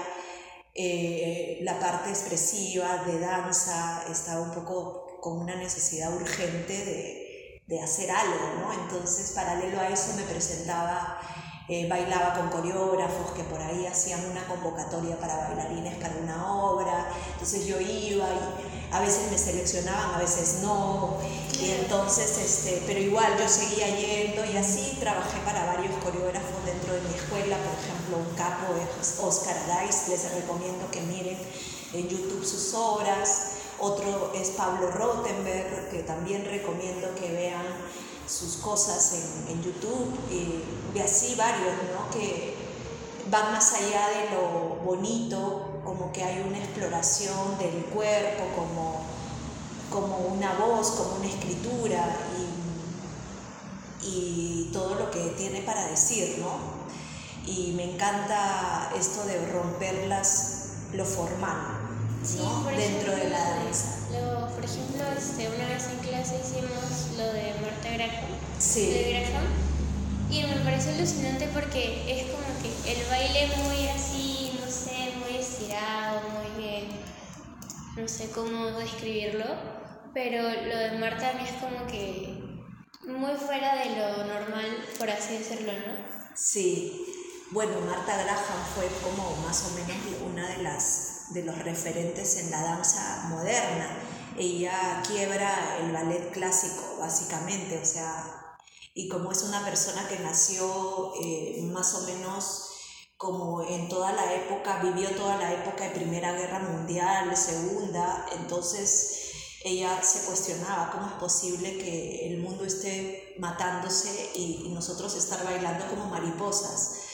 eh, 0.74 1.58
la 1.60 1.78
parte 1.78 2.08
expresiva 2.08 3.04
de 3.06 3.20
danza 3.20 4.06
estaba 4.10 4.40
un 4.40 4.52
poco 4.52 5.18
con 5.20 5.38
una 5.38 5.56
necesidad 5.56 6.14
urgente 6.14 6.72
de, 6.72 7.62
de 7.66 7.80
hacer 7.82 8.10
algo, 8.10 8.54
¿no? 8.60 8.72
Entonces, 8.72 9.32
paralelo 9.32 9.78
a 9.80 9.88
eso 9.90 10.14
me 10.16 10.22
presentaba 10.22 11.20
eh, 11.68 11.86
bailaba 11.86 12.32
con 12.32 12.48
coreógrafos 12.48 13.32
que 13.36 13.44
por 13.44 13.60
ahí 13.60 13.84
hacían 13.84 14.24
una 14.30 14.46
convocatoria 14.46 15.18
para 15.18 15.36
bailarines 15.48 15.96
para 15.96 16.16
una 16.16 16.54
obra, 16.62 17.10
entonces 17.34 17.66
yo 17.66 17.78
iba 17.78 18.24
y 18.24 18.90
a 18.90 19.00
veces 19.00 19.30
me 19.30 19.36
seleccionaban, 19.36 20.14
a 20.14 20.18
veces 20.18 20.60
no, 20.62 21.18
y 21.60 21.70
entonces, 21.72 22.38
este, 22.38 22.82
pero 22.86 22.98
igual 23.00 23.36
yo 23.38 23.46
seguía 23.48 23.86
yendo 23.88 24.44
y 24.46 24.56
así 24.56 24.96
trabajé 24.98 25.38
para 25.44 25.66
varios 25.66 25.94
coreógrafos 26.02 26.64
dentro 26.64 26.94
de 26.94 27.02
mi 27.02 27.14
escuela, 27.14 27.56
por 27.58 27.74
ejemplo, 27.84 28.16
un 28.16 28.34
capo 28.34 28.74
es 28.98 29.18
Oscar 29.20 29.56
Araiz, 29.64 30.08
les 30.08 30.32
recomiendo 30.32 30.90
que 30.90 31.02
miren 31.02 31.38
en 31.92 32.08
YouTube 32.08 32.44
sus 32.44 32.72
obras, 32.72 33.52
otro 33.78 34.32
es 34.34 34.50
Pablo 34.50 34.90
Rottenberg, 34.90 35.90
que 35.90 35.98
también 36.02 36.44
recomiendo 36.44 37.14
que 37.14 37.30
vean 37.30 37.66
sus 38.28 38.56
cosas 38.56 39.14
en, 39.48 39.62
YouTube 39.62 40.14
y, 40.30 40.98
así 41.00 41.36
varios, 41.36 41.74
¿no? 41.94 42.10
Que 42.10 42.54
van 43.30 43.52
más 43.52 43.72
allá 43.74 44.08
de 44.08 44.34
lo 44.34 44.76
bonito, 44.84 45.80
como 45.84 46.10
que 46.12 46.24
hay 46.24 46.42
una 46.46 46.58
exploración 46.58 47.56
del 47.58 47.84
cuerpo, 47.86 48.44
como, 48.56 49.02
como 49.90 50.18
una 50.34 50.54
voz, 50.54 50.90
como 50.90 51.16
una 51.16 51.28
escritura 51.28 52.16
y, 54.02 54.06
y 54.06 54.70
todo 54.72 54.96
lo 54.96 55.10
que 55.10 55.20
tiene 55.36 55.62
para 55.62 55.86
decir, 55.86 56.38
¿no? 56.40 56.78
Y 57.46 57.72
me 57.72 57.94
encanta 57.94 58.90
esto 58.98 59.24
de 59.24 59.52
romper 59.52 60.08
lo 60.92 61.04
formal, 61.04 61.77
¿no? 62.36 62.64
Dentro 62.64 63.14
de 63.14 63.30
la 63.30 63.38
danza. 63.38 64.08
por 64.54 64.64
ejemplo, 64.64 65.04
este, 65.16 65.48
una 65.48 65.68
vez 65.68 65.88
en 65.88 65.98
clase 66.08 66.40
hicimos 66.42 67.16
lo 67.16 67.32
de 67.32 67.54
Marta 67.62 67.90
Graham, 67.94 68.30
sí. 68.58 68.90
de 68.90 69.10
Graham, 69.10 69.46
y 70.30 70.42
me 70.42 70.60
parece 70.64 70.94
alucinante 70.94 71.48
porque 71.54 72.20
es 72.20 72.30
como 72.30 72.46
que 72.60 72.92
el 72.92 73.08
baile 73.08 73.48
muy 73.56 73.88
así, 73.88 74.58
no 74.60 74.70
sé, 74.70 75.12
muy 75.20 75.38
estirado, 75.38 76.20
muy 76.30 76.62
bien, 76.62 76.88
no 77.96 78.08
sé 78.08 78.30
cómo 78.30 78.66
describirlo, 78.78 79.46
pero 80.12 80.42
lo 80.42 80.76
de 80.76 80.98
Marta 80.98 81.30
a 81.30 81.34
mí 81.34 81.44
es 81.44 81.62
como 81.62 81.86
que 81.86 82.48
muy 83.06 83.34
fuera 83.36 83.76
de 83.76 83.96
lo 83.96 84.24
normal, 84.24 84.66
por 84.98 85.08
así 85.08 85.38
decirlo, 85.38 85.72
¿no? 85.72 86.18
Sí, 86.34 87.06
bueno, 87.52 87.80
Marta 87.80 88.22
Graham 88.22 88.64
fue 88.74 88.86
como 89.02 89.36
más 89.36 89.64
o 89.66 89.74
menos 89.74 89.96
una 90.30 90.48
de 90.48 90.62
las 90.62 91.17
de 91.30 91.42
los 91.42 91.58
referentes 91.58 92.36
en 92.36 92.50
la 92.50 92.62
danza 92.62 93.26
moderna. 93.28 93.98
Ella 94.36 95.02
quiebra 95.06 95.78
el 95.80 95.92
ballet 95.92 96.30
clásico, 96.30 96.96
básicamente, 96.98 97.78
o 97.78 97.84
sea, 97.84 98.24
y 98.94 99.08
como 99.08 99.32
es 99.32 99.42
una 99.42 99.64
persona 99.64 100.08
que 100.08 100.18
nació 100.20 101.12
eh, 101.22 101.60
más 101.72 101.94
o 101.94 102.02
menos 102.02 102.64
como 103.16 103.62
en 103.62 103.88
toda 103.88 104.12
la 104.12 104.32
época, 104.32 104.80
vivió 104.80 105.10
toda 105.10 105.36
la 105.36 105.52
época 105.52 105.84
de 105.84 105.90
Primera 105.90 106.32
Guerra 106.32 106.60
Mundial, 106.60 107.36
Segunda, 107.36 108.26
entonces 108.32 109.28
ella 109.64 110.00
se 110.02 110.26
cuestionaba 110.26 110.92
cómo 110.92 111.06
es 111.08 111.12
posible 111.14 111.78
que 111.78 112.28
el 112.28 112.38
mundo 112.38 112.64
esté 112.64 113.34
matándose 113.38 114.30
y 114.34 114.68
nosotros 114.72 115.16
estar 115.16 115.44
bailando 115.44 115.88
como 115.88 116.06
mariposas. 116.06 117.07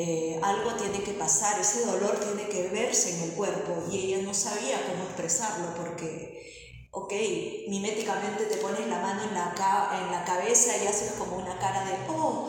Eh, 0.00 0.38
algo 0.44 0.74
tiene 0.74 1.02
que 1.02 1.14
pasar, 1.14 1.60
ese 1.60 1.84
dolor 1.84 2.20
tiene 2.20 2.48
que 2.48 2.68
verse 2.68 3.16
en 3.16 3.22
el 3.24 3.32
cuerpo 3.32 3.82
y 3.90 3.98
ella 3.98 4.22
no 4.22 4.32
sabía 4.32 4.80
cómo 4.86 5.02
expresarlo 5.02 5.74
porque, 5.74 6.86
ok, 6.92 7.12
miméticamente 7.68 8.44
te 8.44 8.58
pones 8.58 8.86
la 8.86 9.00
mano 9.00 9.24
en 9.24 9.34
la, 9.34 9.52
en 10.00 10.12
la 10.12 10.24
cabeza 10.24 10.76
y 10.76 10.86
haces 10.86 11.14
como 11.18 11.38
una 11.38 11.58
cara 11.58 11.84
de, 11.84 11.94
oh, 12.10 12.48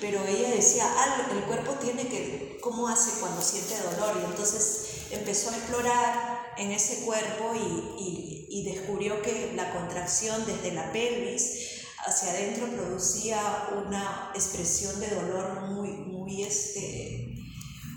pero 0.00 0.24
ella 0.24 0.50
decía, 0.50 0.86
el 1.32 1.42
cuerpo 1.46 1.72
tiene 1.82 2.06
que, 2.06 2.58
¿cómo 2.62 2.86
hace 2.86 3.18
cuando 3.18 3.42
siente 3.42 3.74
dolor? 3.90 4.16
Y 4.22 4.26
entonces 4.26 5.08
empezó 5.10 5.50
a 5.50 5.56
explorar 5.56 6.54
en 6.58 6.70
ese 6.70 7.04
cuerpo 7.04 7.54
y, 7.56 8.46
y 8.48 8.62
descubrió 8.62 9.20
que 9.20 9.52
la 9.56 9.72
contracción 9.72 10.46
desde 10.46 10.70
la 10.70 10.92
pelvis 10.92 11.73
hacia 12.06 12.30
adentro 12.30 12.68
producía 12.68 13.40
una 13.86 14.30
expresión 14.34 14.98
de 15.00 15.08
dolor 15.08 15.62
muy, 15.70 15.88
muy, 15.88 16.42
este, 16.42 17.34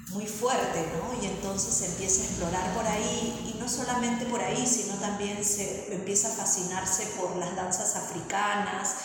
muy 0.10 0.26
fuerte, 0.26 0.86
¿no? 0.94 1.22
Y 1.22 1.26
entonces 1.26 1.90
empieza 1.90 2.22
a 2.22 2.26
explorar 2.26 2.74
por 2.74 2.88
ahí, 2.88 3.54
y 3.54 3.60
no 3.60 3.68
solamente 3.68 4.26
por 4.26 4.42
ahí, 4.42 4.66
sino 4.66 4.96
también 4.96 5.44
se 5.44 5.94
empieza 5.94 6.30
a 6.30 6.32
fascinarse 6.32 7.06
por 7.20 7.36
las 7.36 7.56
danzas 7.56 7.96
africanas, 7.96 8.96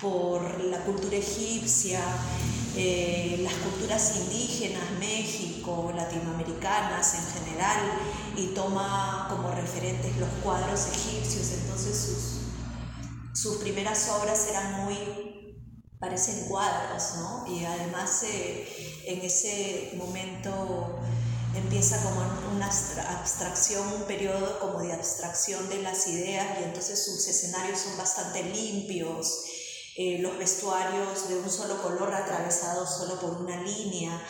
por 0.00 0.62
la 0.64 0.78
cultura 0.80 1.16
egipcia, 1.16 2.00
eh, 2.76 3.40
las 3.42 3.54
culturas 3.54 4.16
indígenas, 4.16 4.82
México, 4.98 5.92
latinoamericanas 5.96 7.14
en 7.14 7.42
general, 7.42 7.78
y 8.36 8.48
toma 8.48 9.28
como 9.30 9.50
referentes 9.52 10.14
los 10.18 10.28
cuadros 10.44 10.88
egipcios, 10.88 11.52
entonces 11.52 11.96
sus 11.96 12.35
sus 13.36 13.58
primeras 13.58 14.08
obras 14.08 14.46
eran 14.48 14.84
muy, 14.84 15.60
parecen 15.98 16.48
cuadros, 16.48 17.16
¿no? 17.16 17.46
Y 17.46 17.64
además 17.64 18.22
eh, 18.22 19.02
en 19.06 19.20
ese 19.20 19.92
momento 19.96 20.98
empieza 21.54 22.02
como 22.02 22.20
una 22.54 22.66
abstracción, 22.66 23.86
un 23.92 24.02
periodo 24.02 24.58
como 24.58 24.80
de 24.80 24.92
abstracción 24.92 25.68
de 25.68 25.82
las 25.82 26.06
ideas 26.08 26.58
y 26.60 26.64
entonces 26.64 27.04
sus 27.04 27.28
escenarios 27.28 27.80
son 27.80 27.96
bastante 27.98 28.42
limpios, 28.42 29.44
eh, 29.96 30.18
los 30.20 30.38
vestuarios 30.38 31.28
de 31.28 31.38
un 31.38 31.50
solo 31.50 31.80
color 31.82 32.14
atravesados 32.14 32.96
solo 32.96 33.20
por 33.20 33.32
una 33.32 33.60
línea. 33.62 34.22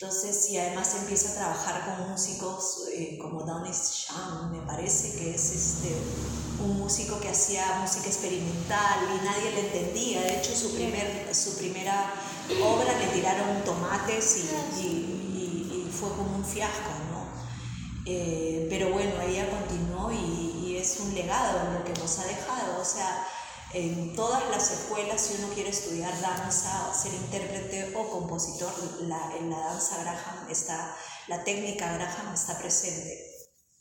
Entonces, 0.00 0.48
y 0.50 0.58
además 0.58 0.94
empieza 0.94 1.30
a 1.30 1.34
trabajar 1.34 1.84
con 1.84 2.10
músicos 2.10 2.84
eh, 2.94 3.18
como 3.20 3.42
Donis 3.42 3.90
Sham, 3.90 4.52
me 4.52 4.60
parece 4.64 5.18
que 5.18 5.34
es 5.34 5.50
este, 5.50 5.92
un 6.62 6.78
músico 6.78 7.18
que 7.18 7.28
hacía 7.28 7.80
música 7.80 8.06
experimental 8.06 9.00
y 9.12 9.24
nadie 9.26 9.50
le 9.50 9.60
entendía. 9.66 10.20
De 10.20 10.38
hecho, 10.38 10.54
su, 10.54 10.72
primer, 10.72 11.34
su 11.34 11.58
primera 11.58 12.14
obra 12.62 12.96
le 12.96 13.08
tiraron 13.08 13.64
tomates 13.64 14.44
y, 14.78 14.84
y, 14.84 15.90
fue 15.90 16.10
como 16.10 16.36
un 16.36 16.44
fiasco, 16.44 16.90
¿no? 17.10 17.26
Eh, 18.06 18.68
pero 18.70 18.90
bueno, 18.90 19.20
ella 19.20 19.50
continuó 19.50 20.12
y, 20.12 20.76
es 20.76 21.00
un 21.00 21.12
legado 21.12 21.72
lo 21.72 21.82
que 21.82 22.00
nos 22.00 22.20
ha 22.20 22.24
dejado. 22.24 22.80
O 22.80 22.84
sea, 22.84 23.26
en 23.74 24.16
todas 24.16 24.48
las 24.50 24.70
escuelas, 24.70 25.20
si 25.20 25.42
uno 25.42 25.52
quiere 25.54 25.70
estudiar 25.70 26.18
danza, 26.20 26.92
ser 26.94 27.12
intérprete 27.12 27.94
o 27.94 28.08
compositor, 28.08 28.72
la, 29.02 29.36
en 29.36 29.50
la 29.50 29.58
danza 29.58 30.02
Graham 30.02 30.48
está, 30.50 30.96
la 31.26 31.44
técnica 31.44 31.92
Graham 31.92 32.32
está 32.32 32.58
presente. 32.58 33.26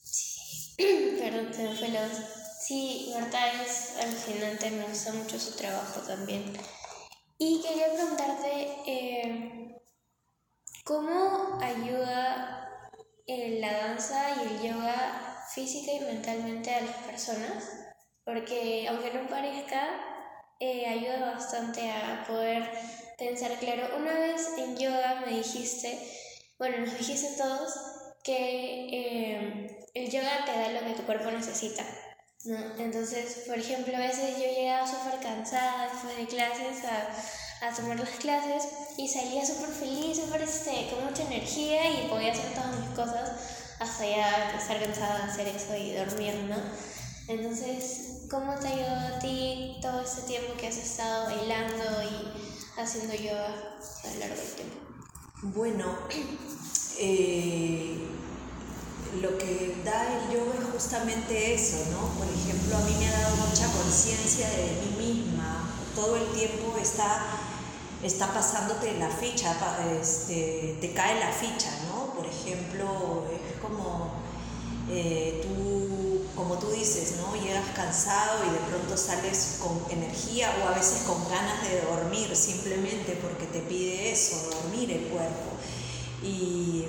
Sí, 0.04 0.76
perdón, 1.20 1.52
te 1.52 1.76
fue 1.76 1.88
la 1.90 2.10
Sí, 2.68 3.14
Marta 3.14 3.64
es 3.64 3.94
alucinante, 3.96 4.70
me 4.72 4.84
gusta 4.88 5.14
mucho 5.14 5.40
su 5.40 5.56
trabajo 5.56 6.02
también. 6.02 6.52
Y 7.38 7.62
quería 7.62 7.94
preguntarte, 7.94 8.82
eh, 8.86 9.82
¿cómo 10.84 11.60
ayuda 11.62 12.92
eh, 13.26 13.60
la 13.62 13.72
danza 13.72 14.36
y 14.36 14.48
el 14.48 14.74
yoga 14.74 15.46
física 15.56 15.94
y 15.94 16.00
mentalmente 16.02 16.76
a 16.76 16.82
las 16.82 16.96
personas? 17.06 17.77
Porque 18.28 18.86
aunque 18.90 19.14
no 19.14 19.26
parezca, 19.30 19.88
eh, 20.60 20.86
ayuda 20.86 21.32
bastante 21.32 21.90
a 21.90 22.26
poder 22.28 22.70
pensar 23.18 23.58
claro. 23.58 23.96
Una 23.96 24.12
vez 24.20 24.50
en 24.58 24.76
yoga 24.76 25.24
me 25.26 25.38
dijiste, 25.38 25.98
bueno, 26.60 26.80
nos 26.80 26.98
dijiste 26.98 27.38
todos 27.38 27.74
que 28.26 29.80
el 29.94 30.12
yoga 30.12 30.44
te 30.44 30.52
da 30.52 30.70
lo 30.74 30.86
que 30.86 31.00
tu 31.00 31.04
cuerpo 31.04 31.32
necesita. 31.32 31.86
¿no? 32.44 32.58
Entonces, 32.78 33.46
por 33.48 33.58
ejemplo, 33.58 33.96
a 33.96 34.02
veces 34.02 34.36
yo 34.38 34.44
llegaba 34.44 34.86
súper 34.86 35.22
cansada 35.22 35.90
después 35.90 36.18
de 36.18 36.28
clases 36.28 36.84
a, 36.84 37.66
a, 37.66 37.74
tomar 37.74 37.98
las 37.98 38.10
clases 38.10 38.68
y 38.98 39.08
salía 39.08 39.46
súper 39.46 39.70
feliz, 39.70 40.18
súper 40.18 40.42
este, 40.42 40.90
con 40.90 41.06
mucha 41.06 41.24
energía 41.24 41.90
y 41.90 42.10
podía 42.10 42.34
hacer 42.34 42.54
todas 42.54 42.78
mis 42.78 42.90
cosas 42.90 43.32
hasta 43.80 44.06
ya 44.06 44.54
estar 44.60 44.82
cansada 44.82 45.20
de 45.20 45.32
hacer 45.32 45.48
eso 45.48 45.78
y 45.78 45.94
dormir, 45.94 46.34
¿no? 46.50 46.58
Entonces, 47.30 48.17
¿cómo 48.30 48.56
te 48.56 48.68
ayudó 48.68 49.16
a 49.16 49.20
ti 49.20 49.78
todo 49.82 50.02
este 50.02 50.24
tiempo 50.24 50.54
que 50.60 50.68
has 50.68 50.78
estado 50.78 51.26
bailando 51.26 51.84
y 52.04 52.80
haciendo 52.80 53.14
yoga 53.16 53.48
a 53.48 54.14
lo 54.14 54.20
largo 54.20 54.36
del 54.36 54.52
tiempo? 54.56 54.76
Bueno, 55.44 55.98
eh, 57.00 57.98
lo 59.22 59.38
que 59.38 59.78
da 59.86 60.04
el 60.04 60.34
yoga 60.34 60.54
es 60.60 60.72
justamente 60.74 61.54
eso, 61.54 61.78
¿no? 61.92 62.08
Por 62.20 62.28
ejemplo, 62.28 62.78
a 62.78 62.82
mí 62.82 62.96
me 63.00 63.08
ha 63.08 63.20
dado 63.22 63.36
mucha 63.38 63.68
conciencia 63.72 64.50
de 64.50 64.82
mí 64.82 65.06
misma. 65.14 65.70
Todo 65.96 66.18
el 66.18 66.28
tiempo 66.34 66.78
está, 66.82 67.26
está 68.04 68.34
pasándote 68.34 68.98
la 69.00 69.10
ficha, 69.10 69.56
este, 70.00 70.78
te 70.82 70.94
cae 70.94 71.20
la 71.20 71.32
ficha, 71.32 71.72
¿no? 71.90 72.14
Por 72.14 72.26
ejemplo, 72.26 73.26
es 73.32 73.62
como 73.62 74.12
eh, 74.90 75.42
tú, 75.44 75.87
como 76.48 76.62
tú 76.62 76.72
dices, 76.72 77.16
¿no? 77.18 77.36
Llegas 77.36 77.76
cansado 77.76 78.40
y 78.46 78.52
de 78.52 78.60
pronto 78.70 78.96
sales 78.96 79.58
con 79.60 79.84
energía 79.90 80.56
o 80.64 80.70
a 80.70 80.76
veces 80.76 81.04
con 81.06 81.28
ganas 81.30 81.62
de 81.62 81.82
dormir 81.82 82.34
simplemente 82.38 83.20
porque 83.22 83.48
te 83.48 83.60
pide 83.60 84.14
eso, 84.14 84.50
dormir 84.52 84.90
el 84.92 85.08
cuerpo. 85.08 85.52
Y 86.24 86.86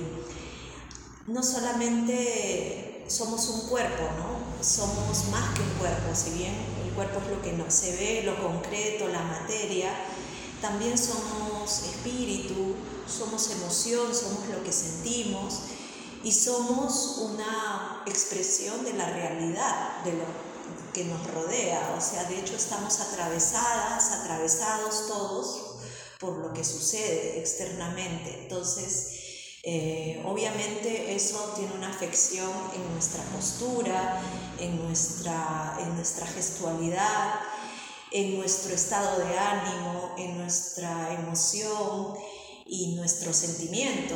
no 1.26 1.42
solamente 1.42 3.04
somos 3.08 3.48
un 3.48 3.68
cuerpo, 3.68 4.04
¿no? 4.18 4.64
Somos 4.64 5.26
más 5.32 5.54
que 5.54 5.62
un 5.62 5.70
cuerpo, 5.80 6.14
si 6.14 6.38
bien 6.38 6.54
el 6.86 6.92
cuerpo 6.92 7.20
es 7.24 7.36
lo 7.36 7.42
que 7.42 7.52
no 7.52 7.68
se 7.68 7.96
ve, 7.96 8.22
lo 8.22 8.40
concreto, 8.40 9.08
la 9.08 9.22
materia, 9.22 9.90
también 10.62 10.96
somos 10.96 11.82
espíritu, 11.82 12.76
somos 13.08 13.50
emoción, 13.50 14.14
somos 14.14 14.46
lo 14.56 14.62
que 14.62 14.72
sentimos 14.72 15.62
y 16.24 16.32
somos 16.32 17.18
una 17.18 18.02
expresión 18.06 18.84
de 18.84 18.92
la 18.94 19.08
realidad, 19.10 20.02
de 20.04 20.12
lo 20.12 20.24
que 20.92 21.04
nos 21.04 21.24
rodea. 21.32 21.94
O 21.96 22.00
sea, 22.00 22.24
de 22.24 22.38
hecho 22.38 22.56
estamos 22.56 23.00
atravesadas, 23.00 24.12
atravesados 24.12 25.06
todos 25.06 25.68
por 26.18 26.36
lo 26.38 26.52
que 26.52 26.64
sucede 26.64 27.38
externamente. 27.38 28.42
Entonces, 28.42 29.18
eh, 29.62 30.22
obviamente 30.24 31.14
eso 31.14 31.52
tiene 31.56 31.72
una 31.74 31.90
afección 31.90 32.50
en 32.74 32.92
nuestra 32.92 33.22
postura, 33.24 34.20
en 34.58 34.82
nuestra, 34.82 35.78
en 35.80 35.94
nuestra 35.94 36.26
gestualidad, 36.26 37.40
en 38.10 38.38
nuestro 38.38 38.74
estado 38.74 39.18
de 39.18 39.38
ánimo, 39.38 40.14
en 40.16 40.38
nuestra 40.38 41.14
emoción 41.14 42.14
y 42.66 42.96
nuestro 42.96 43.32
sentimiento. 43.32 44.14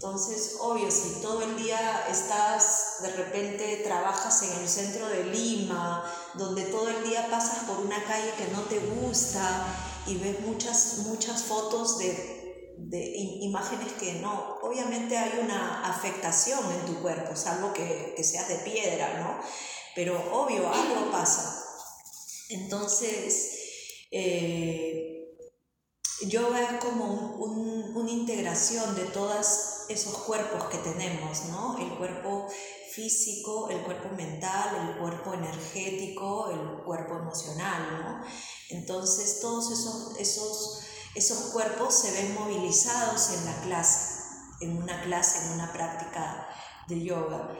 Entonces, 0.00 0.58
obvio, 0.60 0.88
si 0.92 1.20
todo 1.20 1.42
el 1.42 1.56
día 1.56 2.06
estás, 2.08 2.98
de 3.02 3.10
repente 3.10 3.82
trabajas 3.82 4.40
en 4.44 4.60
el 4.60 4.68
centro 4.68 5.08
de 5.08 5.24
Lima, 5.24 6.04
donde 6.34 6.62
todo 6.66 6.88
el 6.88 7.02
día 7.02 7.26
pasas 7.28 7.64
por 7.64 7.78
una 7.78 8.04
calle 8.04 8.30
que 8.38 8.46
no 8.52 8.60
te 8.62 8.78
gusta 8.78 9.66
y 10.06 10.16
ves 10.18 10.38
muchas, 10.38 10.98
muchas 10.98 11.42
fotos 11.42 11.98
de 11.98 12.38
de 12.78 13.12
imágenes 13.40 13.92
que 13.94 14.14
no, 14.20 14.56
obviamente 14.62 15.16
hay 15.16 15.40
una 15.42 15.84
afectación 15.84 16.60
en 16.72 16.86
tu 16.86 17.02
cuerpo, 17.02 17.34
salvo 17.34 17.72
que, 17.72 18.14
que 18.16 18.22
seas 18.22 18.48
de 18.48 18.58
piedra, 18.58 19.18
¿no? 19.18 19.40
Pero 19.96 20.16
obvio, 20.32 20.72
algo 20.72 21.10
pasa. 21.10 21.60
Entonces, 22.50 23.58
eh, 24.12 25.36
yoga 26.28 26.62
es 26.62 26.84
como 26.84 27.34
una 27.34 28.10
integración 28.12 28.94
de 28.94 29.06
todos 29.06 29.77
esos 29.88 30.14
cuerpos 30.18 30.64
que 30.64 30.78
tenemos, 30.78 31.46
¿no? 31.46 31.78
El 31.78 31.96
cuerpo 31.96 32.46
físico, 32.92 33.68
el 33.70 33.82
cuerpo 33.82 34.08
mental, 34.16 34.88
el 34.88 34.98
cuerpo 34.98 35.34
energético, 35.34 36.50
el 36.50 36.84
cuerpo 36.84 37.16
emocional, 37.16 38.02
¿no? 38.02 38.22
Entonces, 38.70 39.40
todos 39.40 39.70
esos, 39.70 40.18
esos 40.18 40.88
esos 41.18 41.50
cuerpos 41.52 41.94
se 41.94 42.12
ven 42.12 42.34
movilizados 42.34 43.30
en 43.30 43.44
la 43.44 43.60
clase, 43.62 44.22
en 44.60 44.80
una 44.80 45.02
clase, 45.02 45.46
en 45.46 45.52
una 45.54 45.72
práctica 45.72 46.48
de 46.86 47.02
yoga. 47.02 47.50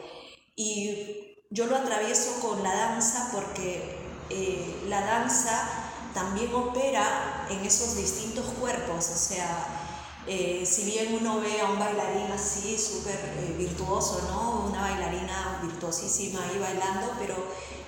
Y 0.55 1.35
yo 1.49 1.65
lo 1.65 1.75
atravieso 1.75 2.39
con 2.39 2.63
la 2.63 2.73
danza 2.73 3.31
porque 3.33 3.97
eh, 4.29 4.83
la 4.87 5.01
danza 5.01 5.67
también 6.13 6.53
opera 6.53 7.47
en 7.49 7.59
esos 7.65 7.97
distintos 7.97 8.45
cuerpos, 8.59 9.09
o 9.09 9.17
sea, 9.17 9.78
eh, 10.27 10.63
si 10.65 10.83
bien 10.83 11.17
uno 11.19 11.39
ve 11.39 11.61
a 11.61 11.65
un 11.65 11.79
bailarín 11.79 12.31
así, 12.31 12.77
súper 12.77 13.15
eh, 13.15 13.55
virtuoso, 13.57 14.21
¿no? 14.29 14.67
Una 14.69 14.81
bailarina 14.81 15.59
virtuosísima 15.63 16.43
ahí 16.43 16.59
bailando, 16.59 17.13
pero 17.17 17.35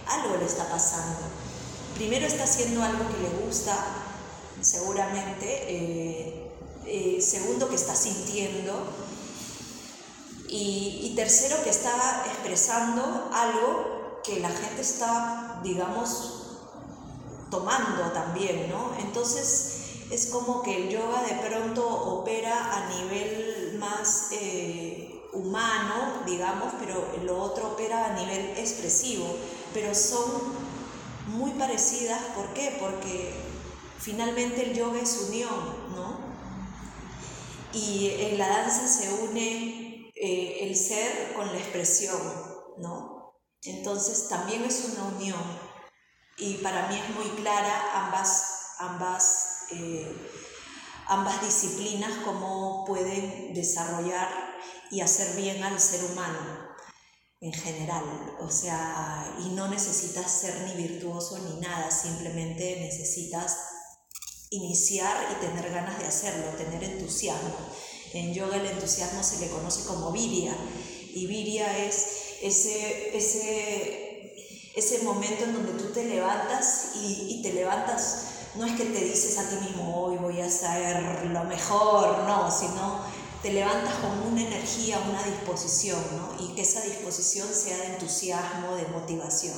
algo 0.08 0.38
le 0.38 0.46
está 0.46 0.70
pasando. 0.70 1.20
Primero 1.96 2.26
está 2.26 2.44
haciendo 2.44 2.82
algo 2.84 3.06
que 3.08 3.22
le 3.22 3.46
gusta, 3.46 3.78
seguramente. 4.62 5.46
Eh, 5.67 6.41
eh, 6.86 7.22
segundo, 7.22 7.70
que 7.70 7.76
está 7.76 7.96
sintiendo. 7.96 8.74
Y, 10.50 11.13
tercero, 11.15 11.63
que 11.63 11.70
está 11.70 12.26
expresando 12.26 13.30
algo 13.32 14.20
que 14.24 14.41
la 14.41 14.50
gente 14.50 14.82
está, 14.82 15.62
digamos, 15.63 16.58
tomando 17.50 18.12
también, 18.12 18.70
¿no? 18.70 18.94
Entonces, 19.00 19.81
es 20.12 20.28
como 20.28 20.62
que 20.62 20.76
el 20.76 20.89
yoga 20.89 21.24
de 21.24 21.36
pronto 21.47 21.88
opera 21.88 22.76
a 22.76 22.89
nivel 22.89 23.78
más 23.80 24.28
eh, 24.32 25.24
humano, 25.34 26.24
digamos, 26.26 26.74
pero 26.80 27.08
lo 27.24 27.41
otro 27.41 27.69
opera 27.69 28.06
a 28.06 28.13
nivel 28.13 28.58
expresivo, 28.58 29.26
pero 29.74 29.95
son 29.95 30.30
muy 31.28 31.52
parecidas, 31.52 32.19
¿por 32.36 32.54
qué? 32.54 32.78
Porque 32.80 33.34
Finalmente 34.02 34.63
el 34.63 34.76
yoga 34.76 35.00
es 35.00 35.28
unión, 35.30 35.93
¿no? 35.95 36.17
Y 37.71 38.10
en 38.19 38.39
la 38.39 38.47
danza 38.47 38.88
se 38.88 39.13
une 39.13 40.12
eh, 40.15 40.58
el 40.62 40.76
ser 40.76 41.34
con 41.36 41.45
la 41.45 41.60
expresión, 41.60 42.19
¿no? 42.80 43.36
Entonces 43.62 44.28
también 44.28 44.63
es 44.63 44.86
una 44.91 45.04
unión 45.15 45.39
y 46.36 46.56
para 46.56 46.88
mí 46.88 46.97
es 46.97 47.15
muy 47.15 47.30
clara 47.41 48.06
ambas, 48.06 48.74
ambas, 48.80 49.51
eh, 49.74 50.08
ambas 51.08 51.42
disciplinas 51.42 52.12
cómo 52.24 52.86
pueden 52.86 53.54
desarrollar 53.54 54.30
y 54.92 55.02
hacer 55.02 55.36
bien 55.36 55.64
al 55.64 55.80
ser 55.80 56.04
humano 56.06 56.72
en 57.42 57.54
general, 57.54 58.04
o 58.40 58.52
sea, 58.52 59.36
y 59.44 59.50
no 59.50 59.68
necesitas 59.68 60.32
ser 60.32 60.54
ni 60.62 60.84
virtuoso 60.88 61.40
ni 61.40 61.60
nada, 61.60 61.90
simplemente 61.90 62.78
necesitas 62.80 63.58
iniciar 64.52 65.18
y 65.32 65.46
tener 65.46 65.72
ganas 65.72 65.98
de 65.98 66.06
hacerlo, 66.06 66.46
tener 66.56 66.84
entusiasmo. 66.84 67.56
En 68.14 68.34
yoga 68.34 68.58
el 68.58 68.68
entusiasmo 68.68 69.24
se 69.24 69.40
le 69.40 69.50
conoce 69.50 69.86
como 69.86 70.12
virya 70.12 70.56
y 71.14 71.26
virya 71.26 71.78
es 71.80 72.38
ese, 72.42 73.18
ese, 73.18 74.36
ese 74.76 75.00
momento 75.00 75.44
en 75.46 75.54
donde 75.54 75.84
tú 75.84 75.92
te 75.94 76.06
levantas 76.06 76.92
y 76.96 77.42
te 77.42 77.54
levantas, 77.54 78.31
no 78.56 78.66
es 78.66 78.74
que 78.74 78.86
te 78.86 79.06
dices 79.06 79.38
a 79.38 79.50
ti 79.50 79.56
mismo, 79.66 80.04
hoy 80.04 80.18
voy 80.18 80.42
a 80.42 80.46
hacer 80.46 81.26
lo 81.28 81.44
mejor, 81.46 82.20
no, 82.28 82.52
sino 82.52 83.02
te 83.42 83.54
levantas 83.54 83.96
con 83.96 84.32
una 84.32 84.42
energía, 84.42 85.02
una 85.10 85.24
disposición, 85.24 86.00
¿no? 86.18 86.44
Y 86.44 86.54
que 86.54 86.62
esa 86.62 86.82
disposición 86.82 87.48
sea 87.54 87.78
de 87.78 87.94
entusiasmo, 87.94 88.76
de 88.76 88.88
motivación. 88.88 89.58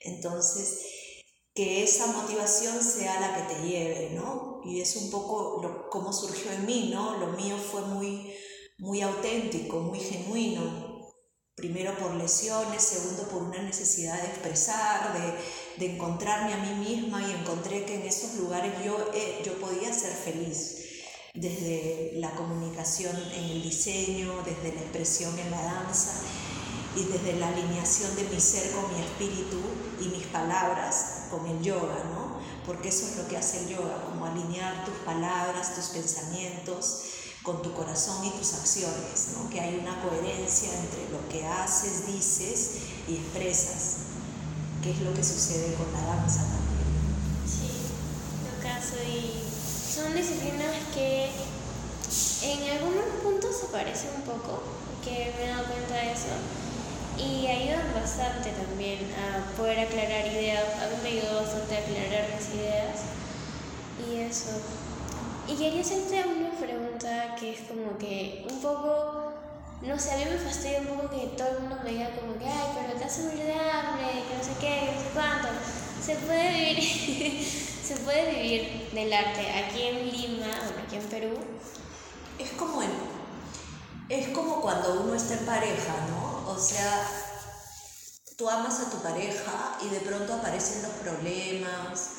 Entonces, 0.00 0.80
que 1.54 1.82
esa 1.82 2.06
motivación 2.06 2.82
sea 2.82 3.20
la 3.20 3.36
que 3.36 3.54
te 3.54 3.62
lleve, 3.62 4.10
¿no? 4.10 4.60
Y 4.64 4.80
es 4.80 4.96
un 4.96 5.10
poco 5.10 5.60
lo, 5.62 5.90
cómo 5.90 6.12
surgió 6.12 6.50
en 6.52 6.66
mí, 6.66 6.90
¿no? 6.92 7.18
Lo 7.18 7.28
mío 7.28 7.56
fue 7.58 7.82
muy, 7.82 8.32
muy 8.78 9.02
auténtico, 9.02 9.80
muy 9.80 10.00
genuino. 10.00 10.93
Primero 11.56 11.96
por 11.98 12.16
lesiones, 12.16 12.82
segundo 12.82 13.28
por 13.28 13.42
una 13.42 13.62
necesidad 13.62 14.20
de 14.20 14.26
expresar, 14.26 15.12
de, 15.12 15.86
de 15.86 15.94
encontrarme 15.94 16.52
a 16.52 16.56
mí 16.56 16.74
misma 16.84 17.22
y 17.22 17.30
encontré 17.30 17.84
que 17.84 17.94
en 17.94 18.02
esos 18.02 18.34
lugares 18.34 18.72
yo, 18.84 19.12
eh, 19.14 19.40
yo 19.46 19.56
podía 19.60 19.92
ser 19.92 20.12
feliz 20.12 20.78
desde 21.32 22.10
la 22.14 22.32
comunicación 22.32 23.16
en 23.34 23.44
el 23.44 23.62
diseño, 23.62 24.42
desde 24.44 24.74
la 24.74 24.80
expresión 24.80 25.38
en 25.38 25.52
la 25.52 25.62
danza 25.62 26.22
y 26.96 27.04
desde 27.04 27.34
la 27.38 27.46
alineación 27.46 28.16
de 28.16 28.24
mi 28.24 28.40
ser 28.40 28.72
con 28.72 28.92
mi 28.92 29.00
espíritu 29.00 29.60
y 30.00 30.08
mis 30.08 30.26
palabras 30.26 31.26
con 31.30 31.46
el 31.46 31.62
yoga, 31.62 32.02
¿no? 32.12 32.40
Porque 32.66 32.88
eso 32.88 33.06
es 33.06 33.16
lo 33.16 33.28
que 33.28 33.36
hace 33.36 33.60
el 33.60 33.76
yoga, 33.76 34.04
como 34.06 34.26
alinear 34.26 34.84
tus 34.84 34.96
palabras, 35.04 35.76
tus 35.76 35.86
pensamientos 35.86 37.04
con 37.44 37.60
tu 37.60 37.74
corazón 37.74 38.24
y 38.24 38.30
tus 38.30 38.54
acciones, 38.54 39.36
¿no? 39.36 39.50
Que 39.50 39.60
hay 39.60 39.76
una 39.76 40.00
coherencia 40.00 40.70
entre 40.80 41.10
lo 41.10 41.28
que 41.28 41.46
haces, 41.46 42.06
dices 42.06 42.78
y 43.06 43.16
expresas, 43.16 43.96
que 44.82 44.90
es 44.90 45.00
lo 45.02 45.12
que 45.12 45.22
sucede 45.22 45.74
con 45.74 45.92
la 45.92 46.00
danza 46.00 46.40
también. 46.40 46.88
Sí, 47.46 47.68
lo 48.48 48.62
caso 48.62 48.96
y 49.04 49.44
son 49.94 50.16
disciplinas 50.16 50.74
que 50.94 51.30
en 52.42 52.78
algunos 52.78 53.04
puntos 53.22 53.54
se 53.60 53.66
parecen 53.66 54.10
un 54.16 54.22
poco, 54.22 54.62
que 55.04 55.34
me 55.36 55.44
he 55.44 55.48
dado 55.48 55.66
cuenta 55.66 55.94
de 55.96 56.12
eso 56.12 56.32
y 57.18 57.46
ayudan 57.46 57.92
bastante 57.94 58.50
también 58.52 59.00
a 59.20 59.56
poder 59.56 59.80
aclarar 59.80 60.26
ideas. 60.26 60.64
A 60.80 60.88
mí 60.88 60.96
me 61.02 61.08
ayudó 61.20 61.42
bastante 61.42 61.76
a 61.76 61.80
aclarar 61.80 62.30
mis 62.34 62.54
ideas 62.54 63.00
y 64.00 64.16
eso. 64.20 64.50
Y 65.46 65.56
quería 65.56 65.82
hacerte 65.82 66.24
una 66.26 66.43
pregunta 66.54 67.36
que 67.38 67.52
es 67.52 67.60
como 67.68 67.98
que 67.98 68.46
un 68.50 68.60
poco, 68.60 69.32
no 69.82 69.98
sé, 69.98 70.12
a 70.12 70.16
mí 70.16 70.24
me 70.30 70.38
fastidia 70.38 70.80
un 70.80 70.86
poco 70.86 71.10
que 71.10 71.26
todo 71.36 71.48
el 71.48 71.60
mundo 71.60 71.78
me 71.84 71.90
diga 71.90 72.10
como 72.16 72.38
que, 72.38 72.46
ay, 72.46 72.68
pero 72.74 72.98
te 72.98 73.04
hace 73.04 73.22
morir 73.22 73.44
de 73.44 73.54
hambre, 73.54 74.22
que 74.28 74.36
no 74.36 74.44
sé 74.44 74.52
qué, 74.60 74.92
no 74.94 75.00
sé 75.00 75.08
cuánto. 75.14 75.48
Se 76.04 76.16
puede 76.16 76.50
vivir, 76.50 77.44
se 77.84 77.96
puede 77.96 78.30
vivir 78.30 78.90
del 78.92 79.12
arte 79.12 79.40
aquí 79.52 79.82
en 79.82 80.10
Lima, 80.10 80.46
o 80.46 80.86
aquí 80.86 80.96
en 80.96 81.04
Perú. 81.04 81.34
Es 82.38 82.50
como 82.52 82.82
el, 82.82 82.90
es 84.08 84.28
como 84.28 84.60
cuando 84.60 85.02
uno 85.02 85.14
está 85.14 85.34
en 85.34 85.46
pareja, 85.46 85.94
¿no? 86.10 86.50
O 86.50 86.58
sea, 86.58 87.06
tú 88.36 88.48
amas 88.48 88.80
a 88.80 88.90
tu 88.90 88.98
pareja 89.02 89.78
y 89.82 89.88
de 89.88 90.00
pronto 90.00 90.34
aparecen 90.34 90.82
los 90.82 90.92
problemas, 90.92 92.10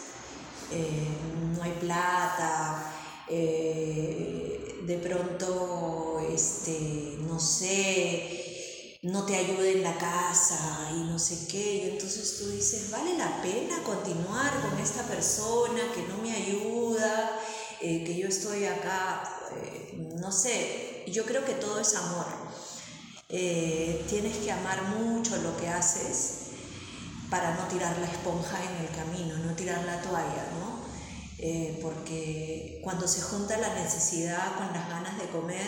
eh, 0.71 1.07
no 1.55 1.63
hay 1.63 1.71
plata, 1.73 2.94
eh, 3.29 4.81
de 4.85 4.97
pronto, 4.97 6.19
este, 6.31 7.17
no 7.21 7.39
sé, 7.39 8.99
no 9.01 9.25
te 9.25 9.35
ayuda 9.35 9.67
en 9.67 9.83
la 9.83 9.97
casa 9.97 10.89
y 10.91 11.03
no 11.03 11.19
sé 11.19 11.47
qué. 11.49 11.75
Y 11.75 11.89
entonces 11.91 12.39
tú 12.39 12.49
dices, 12.49 12.91
vale 12.91 13.17
la 13.17 13.41
pena 13.41 13.81
continuar 13.83 14.51
con 14.61 14.79
esta 14.79 15.03
persona 15.03 15.81
que 15.93 16.03
no 16.03 16.17
me 16.21 16.31
ayuda, 16.31 17.39
eh, 17.81 18.03
que 18.03 18.17
yo 18.17 18.27
estoy 18.27 18.65
acá, 18.65 19.23
no 20.17 20.31
sé, 20.31 21.03
yo 21.07 21.25
creo 21.25 21.45
que 21.45 21.53
todo 21.53 21.79
es 21.79 21.95
amor. 21.95 22.25
Eh, 23.29 24.05
tienes 24.07 24.37
que 24.37 24.51
amar 24.51 24.81
mucho 24.83 25.35
lo 25.37 25.57
que 25.57 25.67
haces 25.67 26.45
para 27.29 27.55
no 27.55 27.63
tirar 27.67 27.97
la 27.97 28.05
esponja 28.05 28.57
en 28.63 28.85
el 28.85 28.95
camino, 28.95 29.37
no 29.37 29.55
tirar 29.55 29.83
la 29.83 29.99
toalla, 30.01 30.47
¿no? 30.59 30.84
Eh, 31.37 31.79
porque 31.81 32.79
cuando 32.83 33.07
se 33.07 33.21
junta 33.21 33.57
la 33.57 33.73
necesidad 33.75 34.55
con 34.55 34.71
las 34.73 34.89
ganas 34.89 35.17
de 35.19 35.27
comer, 35.27 35.67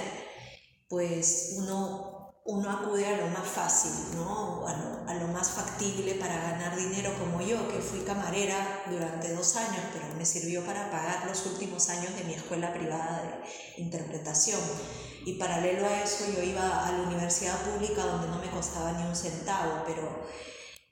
pues 0.87 1.55
uno, 1.57 2.33
uno 2.45 2.71
acude 2.71 3.05
a 3.05 3.17
lo 3.17 3.27
más 3.27 3.45
fácil, 3.45 4.15
¿no? 4.15 4.65
A 4.65 4.73
lo, 4.73 5.09
a 5.09 5.13
lo 5.15 5.27
más 5.27 5.51
factible 5.51 6.15
para 6.15 6.35
ganar 6.39 6.77
dinero, 6.77 7.11
como 7.19 7.41
yo, 7.41 7.67
que 7.69 7.79
fui 7.79 7.99
camarera 8.01 8.83
durante 8.89 9.33
dos 9.33 9.57
años, 9.57 9.81
pero 9.91 10.05
me 10.15 10.25
sirvió 10.25 10.65
para 10.65 10.89
pagar 10.89 11.27
los 11.27 11.45
últimos 11.45 11.89
años 11.89 12.15
de 12.15 12.23
mi 12.23 12.33
escuela 12.33 12.73
privada 12.73 13.23
de 13.23 13.81
interpretación. 13.81 14.61
Y 15.25 15.33
paralelo 15.33 15.85
a 15.85 16.03
eso 16.03 16.23
yo 16.33 16.41
iba 16.41 16.87
a 16.87 16.91
la 16.93 17.03
universidad 17.03 17.59
pública 17.63 18.05
donde 18.05 18.29
no 18.29 18.39
me 18.39 18.49
costaba 18.49 18.93
ni 18.93 19.05
un 19.05 19.15
centavo, 19.15 19.83
pero 19.85 20.25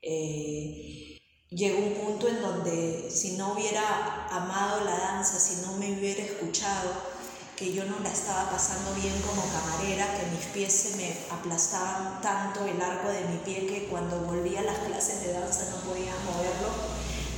eh, 0.01 1.14
llegó 1.55 1.79
un 1.79 1.93
punto 1.93 2.27
en 2.27 2.41
donde 2.41 3.09
si 3.09 3.37
no 3.37 3.53
hubiera 3.53 4.27
amado 4.29 4.83
la 4.83 4.97
danza, 4.97 5.39
si 5.39 5.65
no 5.65 5.73
me 5.77 5.93
hubiera 5.93 6.23
escuchado, 6.23 7.15
que 7.55 7.71
yo 7.71 7.85
no 7.85 7.99
la 7.99 8.11
estaba 8.11 8.49
pasando 8.51 8.93
bien 8.95 9.13
como 9.21 9.41
camarera, 9.41 10.05
que 10.17 10.25
mis 10.35 10.45
pies 10.47 10.73
se 10.73 10.97
me 10.97 11.17
aplastaban 11.31 12.21
tanto 12.21 12.65
el 12.65 12.81
arco 12.81 13.07
de 13.07 13.21
mi 13.25 13.37
pie 13.37 13.65
que 13.65 13.87
cuando 13.87 14.19
volvía 14.19 14.59
a 14.59 14.63
las 14.63 14.79
clases 14.79 15.21
de 15.21 15.31
danza 15.31 15.69
no 15.71 15.77
podía 15.89 16.11
moverlo, 16.25 16.69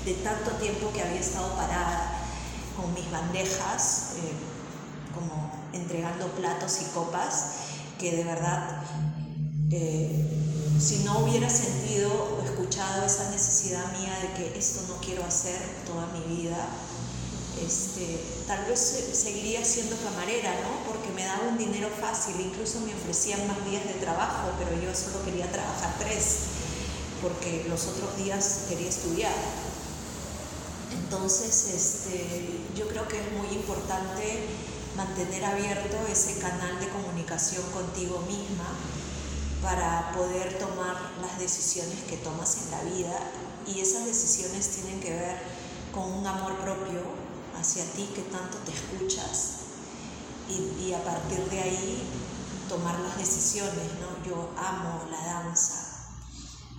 de 0.03 0.13
tanto 0.15 0.51
tiempo 0.53 0.91
que 0.91 1.03
había 1.03 1.19
estado 1.19 1.53
parada 1.56 2.23
con 2.75 2.91
mis 2.95 3.10
bandejas. 3.12 4.15
Eh, 4.17 4.58
como 5.17 5.51
entregando 5.73 6.27
platos 6.34 6.80
y 6.82 6.86
copas, 6.93 7.53
que 7.99 8.15
de 8.15 8.23
verdad, 8.23 8.84
eh, 9.71 10.25
si 10.80 11.03
no 11.03 11.19
hubiera 11.19 11.49
sentido 11.49 12.37
escuchado 12.77 13.07
esa 13.07 13.31
necesidad 13.31 13.91
mía 13.91 14.15
de 14.21 14.33
que 14.33 14.59
esto 14.59 14.81
no 14.87 14.97
quiero 15.01 15.25
hacer 15.25 15.59
toda 15.87 16.05
mi 16.13 16.35
vida, 16.35 16.57
este, 17.65 18.21
tal 18.45 18.65
vez 18.65 18.79
seguiría 19.13 19.65
siendo 19.65 19.95
camarera, 19.97 20.53
¿no? 20.61 20.85
Porque 20.85 21.09
me 21.15 21.23
daba 21.23 21.47
un 21.49 21.57
dinero 21.57 21.89
fácil, 21.99 22.39
incluso 22.39 22.79
me 22.81 22.93
ofrecían 22.93 23.47
más 23.47 23.65
días 23.65 23.83
de 23.83 23.95
trabajo, 23.95 24.51
pero 24.59 24.79
yo 24.79 24.93
solo 24.93 25.25
quería 25.25 25.51
trabajar 25.51 25.95
tres, 25.97 26.37
porque 27.19 27.65
los 27.67 27.87
otros 27.87 28.15
días 28.15 28.65
quería 28.69 28.89
estudiar. 28.89 29.33
Entonces, 30.93 31.73
este, 31.73 32.61
yo 32.75 32.87
creo 32.89 33.07
que 33.07 33.17
es 33.19 33.31
muy 33.31 33.47
importante 33.55 34.45
mantener 34.95 35.45
abierto 35.45 35.97
ese 36.11 36.37
canal 36.37 36.79
de 36.79 36.89
comunicación 36.89 37.63
contigo 37.71 38.19
misma 38.27 38.69
para 39.61 40.11
poder 40.13 40.57
tomar 40.59 40.95
las 41.21 41.39
decisiones 41.39 42.03
que 42.03 42.17
tomas 42.17 42.57
en 42.63 42.71
la 42.71 42.81
vida 42.83 43.19
y 43.65 43.79
esas 43.79 44.05
decisiones 44.05 44.69
tienen 44.69 44.99
que 44.99 45.11
ver 45.11 45.37
con 45.93 46.11
un 46.11 46.25
amor 46.25 46.57
propio 46.57 47.01
hacia 47.59 47.83
ti 47.93 48.09
que 48.13 48.21
tanto 48.21 48.57
te 48.59 48.71
escuchas 48.71 49.57
y, 50.49 50.93
a 50.93 51.03
partir 51.03 51.39
de 51.49 51.59
ahí 51.59 52.03
tomar 52.69 52.97
las 52.99 53.17
decisiones, 53.17 53.85
¿no? 53.99 54.23
Yo 54.25 54.49
amo 54.57 55.05
la 55.11 55.25
danza. 55.25 56.07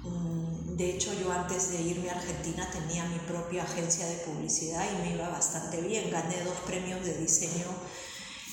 Mm, 0.04 0.76
de 0.76 0.90
hecho, 0.94 1.12
yo 1.12 1.30
antes 1.30 1.70
de 1.72 1.82
irme 1.82 2.08
a 2.08 2.14
Argentina 2.14 2.66
tenía 2.70 3.04
mi 3.04 3.18
propia 3.18 3.64
agencia 3.64 4.06
de 4.06 4.16
publicidad 4.18 4.86
y 4.90 5.02
me 5.02 5.14
iba 5.14 5.28
bastante 5.28 5.82
bien. 5.82 6.10
Gané 6.10 6.42
dos 6.44 6.56
premios 6.66 7.04
de 7.04 7.18
diseño 7.18 7.66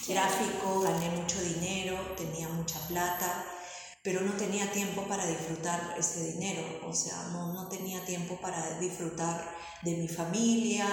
gráfico, 0.07 0.81
gané 0.81 1.09
mucho 1.11 1.41
dinero, 1.41 1.97
tenía 2.17 2.49
mucha 2.49 2.79
plata, 2.88 3.45
pero 4.06 4.22
no 4.22 4.34
tenía 4.34 4.72
tiempo 4.72 5.02
para 5.08 5.26
disfrutar 5.26 5.96
ese 5.98 6.32
dinero, 6.34 6.62
o 6.88 6.94
sea, 6.94 7.24
no, 7.34 7.54
no 7.54 7.68
tenía 7.68 8.06
tiempo 8.06 8.39
para 8.39 8.78
disfrutar 8.80 9.52
de 9.82 9.98
mi 9.98 10.08
familia, 10.08 10.88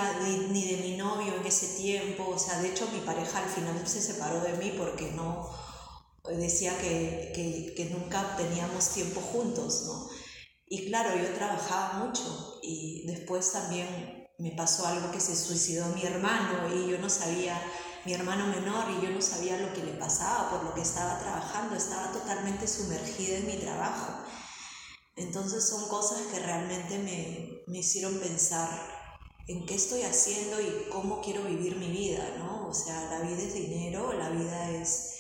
ni 0.51 0.65
de 0.65 0.79
mi 0.79 0.97
novio 0.97 1.35
en 1.39 1.47
ese 1.47 1.77
tiempo, 1.77 2.27
o 2.27 2.39
sea, 2.39 2.59
de 2.61 2.71
hecho 2.71 2.89
mi 2.91 3.01
pareja 3.01 3.41
al 3.41 3.51
final 3.51 3.87
se 3.87 4.01
separó 4.01 4.41
de 4.41 4.55
mí 4.55 4.73
porque 4.79 5.13
no 5.13 5.51
decía 6.39 6.73
que, 6.79 7.33
que, 7.35 7.75
que 7.77 7.91
nunca 7.91 8.35
teníamos 8.39 8.89
tiempo 8.95 9.21
juntos, 9.21 9.85
¿no? 9.89 10.09
Y 10.67 10.87
claro, 10.87 11.15
yo 11.15 11.35
trabajaba 11.35 12.05
mucho 12.05 12.61
y 12.63 13.05
después 13.07 13.53
también 13.53 14.27
me 14.39 14.53
pasó 14.53 14.87
algo 14.87 15.13
que 15.13 15.21
se 15.21 15.37
suicidó 15.37 15.85
mi 15.89 16.03
hermano 16.03 16.75
y 16.75 16.91
yo 16.91 16.99
no 16.99 17.11
sabía 17.11 17.61
mi 18.05 18.15
hermano 18.15 18.47
menor 18.47 18.87
y 18.91 19.05
yo 19.05 19.11
no 19.11 19.23
sabía 19.23 19.59
lo 19.59 19.73
que 19.73 19.85
le 19.85 19.93
pasaba 19.93 20.51
por 20.51 20.65
lo 20.65 20.75
que 20.75 20.83
estaba 20.83 21.21
trabajando, 21.21 21.77
estaba 21.77 22.11
totalmente 22.13 22.67
sumergida 22.67 23.39
en 23.39 23.47
mi 23.47 23.57
trabajo. 23.59 24.25
Entonces 25.15 25.69
son 25.69 25.89
cosas 25.89 26.23
que 26.33 26.41
realmente 26.41 26.99
me, 26.99 27.63
me 27.67 27.79
hicieron 27.79 28.19
pensar 28.19 28.69
en 29.47 29.67
qué 29.67 29.75
estoy 29.75 30.03
haciendo 30.03 30.61
y 30.61 30.89
cómo 30.91 31.21
quiero 31.21 31.45
vivir 31.45 31.77
mi 31.77 31.91
vida, 31.91 32.27
¿no? 32.39 32.69
O 32.69 32.75
sea, 32.75 33.09
la 33.11 33.21
vida 33.21 33.43
es 33.43 33.55
dinero, 33.55 34.13
la 34.13 34.31
vida 34.31 34.71
es, 34.71 35.15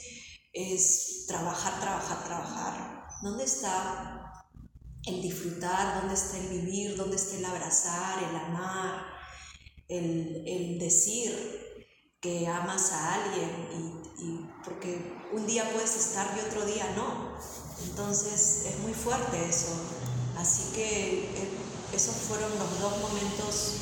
es 0.52 1.26
trabajar, 1.28 1.80
trabajar, 1.80 2.24
trabajar. 2.24 3.06
¿Dónde 3.22 3.44
está 3.44 4.44
el 5.06 5.22
disfrutar? 5.22 6.00
¿Dónde 6.00 6.14
está 6.14 6.38
el 6.38 6.48
vivir? 6.48 6.96
¿Dónde 6.96 7.16
está 7.16 7.36
el 7.36 7.44
abrazar, 7.44 8.22
el 8.22 8.36
amar, 8.36 9.06
el, 9.88 10.44
el 10.46 10.78
decir? 10.78 11.71
Que 12.22 12.46
amas 12.46 12.92
a 12.92 13.14
alguien 13.14 13.50
y, 14.16 14.46
porque 14.64 15.12
un 15.32 15.44
día 15.44 15.68
puedes 15.72 15.96
estar 15.96 16.32
y 16.36 16.48
otro 16.48 16.64
día 16.64 16.94
no. 16.94 17.32
Entonces 17.84 18.66
es 18.66 18.78
muy 18.78 18.94
fuerte 18.94 19.44
eso. 19.48 19.72
Así 20.38 20.72
que 20.72 21.28
esos 21.92 22.14
fueron 22.14 22.48
los 22.60 22.80
dos 22.80 22.92
momentos 23.00 23.72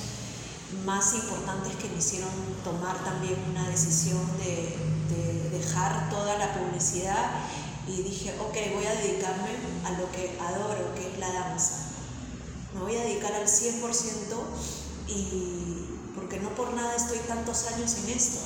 más 0.86 1.14
importantes 1.14 1.76
que 1.76 1.90
me 1.90 1.98
hicieron 1.98 2.30
tomar 2.64 3.04
también 3.04 3.36
una 3.50 3.68
decisión 3.68 4.26
de, 4.38 4.74
de 5.14 5.50
dejar 5.50 6.08
toda 6.08 6.38
la 6.38 6.54
publicidad 6.54 7.42
y 7.86 8.02
dije, 8.02 8.34
ok, 8.40 8.56
voy 8.74 8.86
a 8.86 8.94
dedicarme 8.94 9.50
a 9.84 9.90
lo 10.00 10.10
que 10.12 10.38
adoro, 10.40 10.94
que 10.94 11.12
es 11.12 11.18
la 11.18 11.30
danza. 11.30 11.90
Me 12.72 12.80
voy 12.80 12.96
a 12.96 13.02
dedicar 13.02 13.34
al 13.34 13.46
100% 13.46 13.82
y 15.08 15.89
porque 16.30 16.44
no 16.44 16.54
por 16.54 16.72
nada 16.74 16.94
estoy 16.94 17.18
tantos 17.26 17.66
años 17.74 17.92
en 18.04 18.10
esto. 18.10 18.38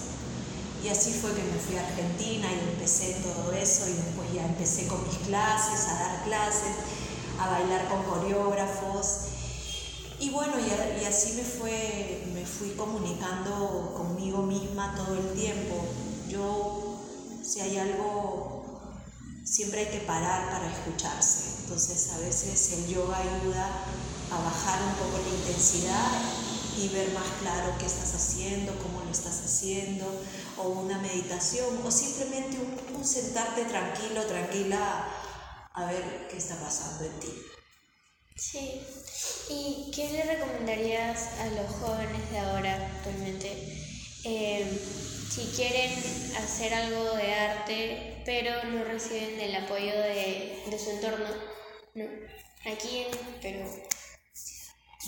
Y 0.83 0.89
así 0.89 1.13
fue 1.13 1.35
que 1.35 1.43
me 1.43 1.59
fui 1.59 1.77
a 1.77 1.87
Argentina 1.87 2.49
y 2.51 2.71
empecé 2.71 3.21
todo 3.23 3.53
eso 3.53 3.87
y 3.87 3.93
después 3.93 4.33
ya 4.33 4.47
empecé 4.47 4.87
con 4.87 5.07
mis 5.07 5.19
clases, 5.19 5.89
a 5.89 5.95
dar 5.95 6.25
clases, 6.25 6.77
a 7.39 7.51
bailar 7.51 7.87
con 7.89 8.03
coreógrafos. 8.05 9.27
Y 10.19 10.31
bueno, 10.31 10.55
y, 10.59 11.03
y 11.03 11.05
así 11.05 11.35
me, 11.35 11.43
fue, 11.43 12.25
me 12.33 12.47
fui 12.47 12.71
comunicando 12.71 13.93
conmigo 13.95 14.41
misma 14.41 14.95
todo 14.97 15.17
el 15.17 15.35
tiempo. 15.35 15.85
Yo, 16.29 17.03
si 17.45 17.61
hay 17.61 17.77
algo, 17.77 18.65
siempre 19.45 19.81
hay 19.81 19.89
que 19.89 20.07
parar 20.07 20.51
para 20.51 20.73
escucharse. 20.73 21.65
Entonces 21.65 22.13
a 22.15 22.19
veces 22.21 22.73
el 22.79 22.87
yoga 22.95 23.19
ayuda 23.19 23.69
a 24.33 24.43
bajar 24.43 24.81
un 24.85 24.95
poco 24.95 25.19
la 25.23 25.37
intensidad 25.37 26.44
y 26.77 26.89
ver 26.89 27.11
más 27.13 27.29
claro 27.41 27.75
qué 27.79 27.87
estás 27.87 28.15
haciendo, 28.15 28.77
cómo 28.79 29.03
lo 29.03 29.11
estás 29.11 29.43
haciendo, 29.45 30.07
o 30.59 30.69
una 30.69 30.99
meditación, 30.99 31.81
o 31.85 31.91
simplemente 31.91 32.59
un, 32.95 33.05
sentarte 33.05 33.65
tranquilo, 33.65 34.25
tranquila, 34.25 35.09
a 35.75 35.85
ver 35.87 36.27
qué 36.31 36.37
está 36.37 36.57
pasando 36.57 37.05
en 37.05 37.21
ti. 37.21 37.43
Sí. 38.37 38.81
¿Y 39.49 39.91
qué 39.95 40.11
le 40.11 40.25
recomendarías 40.25 41.39
a 41.39 41.47
los 41.49 41.71
jóvenes 41.77 42.31
de 42.31 42.39
ahora 42.39 42.75
actualmente? 42.97 43.51
Em, 44.25 44.69
si 45.31 45.43
quieren 45.55 45.93
hacer 46.43 46.73
algo 46.73 47.15
de 47.17 47.35
arte, 47.35 48.23
pero 48.25 48.65
no 48.65 48.85
reciben 48.85 49.39
el 49.39 49.55
apoyo 49.57 49.93
de, 49.93 50.63
de 50.67 50.79
su 50.79 50.91
entorno, 50.91 51.27
¿no? 51.95 52.05
Aquí 52.65 53.05
en 53.05 53.41
Perú. 53.41 53.69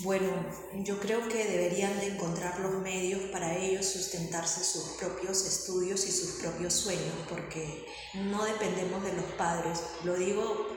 Bueno, 0.01 0.27
yo 0.73 0.99
creo 0.99 1.27
que 1.27 1.43
deberían 1.43 1.99
de 1.99 2.13
encontrar 2.13 2.59
los 2.59 2.73
medios 2.81 3.19
para 3.31 3.57
ellos 3.57 3.85
sustentarse 3.85 4.63
sus 4.63 4.89
propios 4.99 5.43
estudios 5.45 6.05
y 6.05 6.11
sus 6.11 6.41
propios 6.41 6.73
sueños, 6.73 7.15
porque 7.27 7.85
no 8.13 8.45
dependemos 8.45 9.03
de 9.03 9.13
los 9.13 9.25
padres. 9.37 9.81
Lo 10.03 10.13
digo 10.15 10.67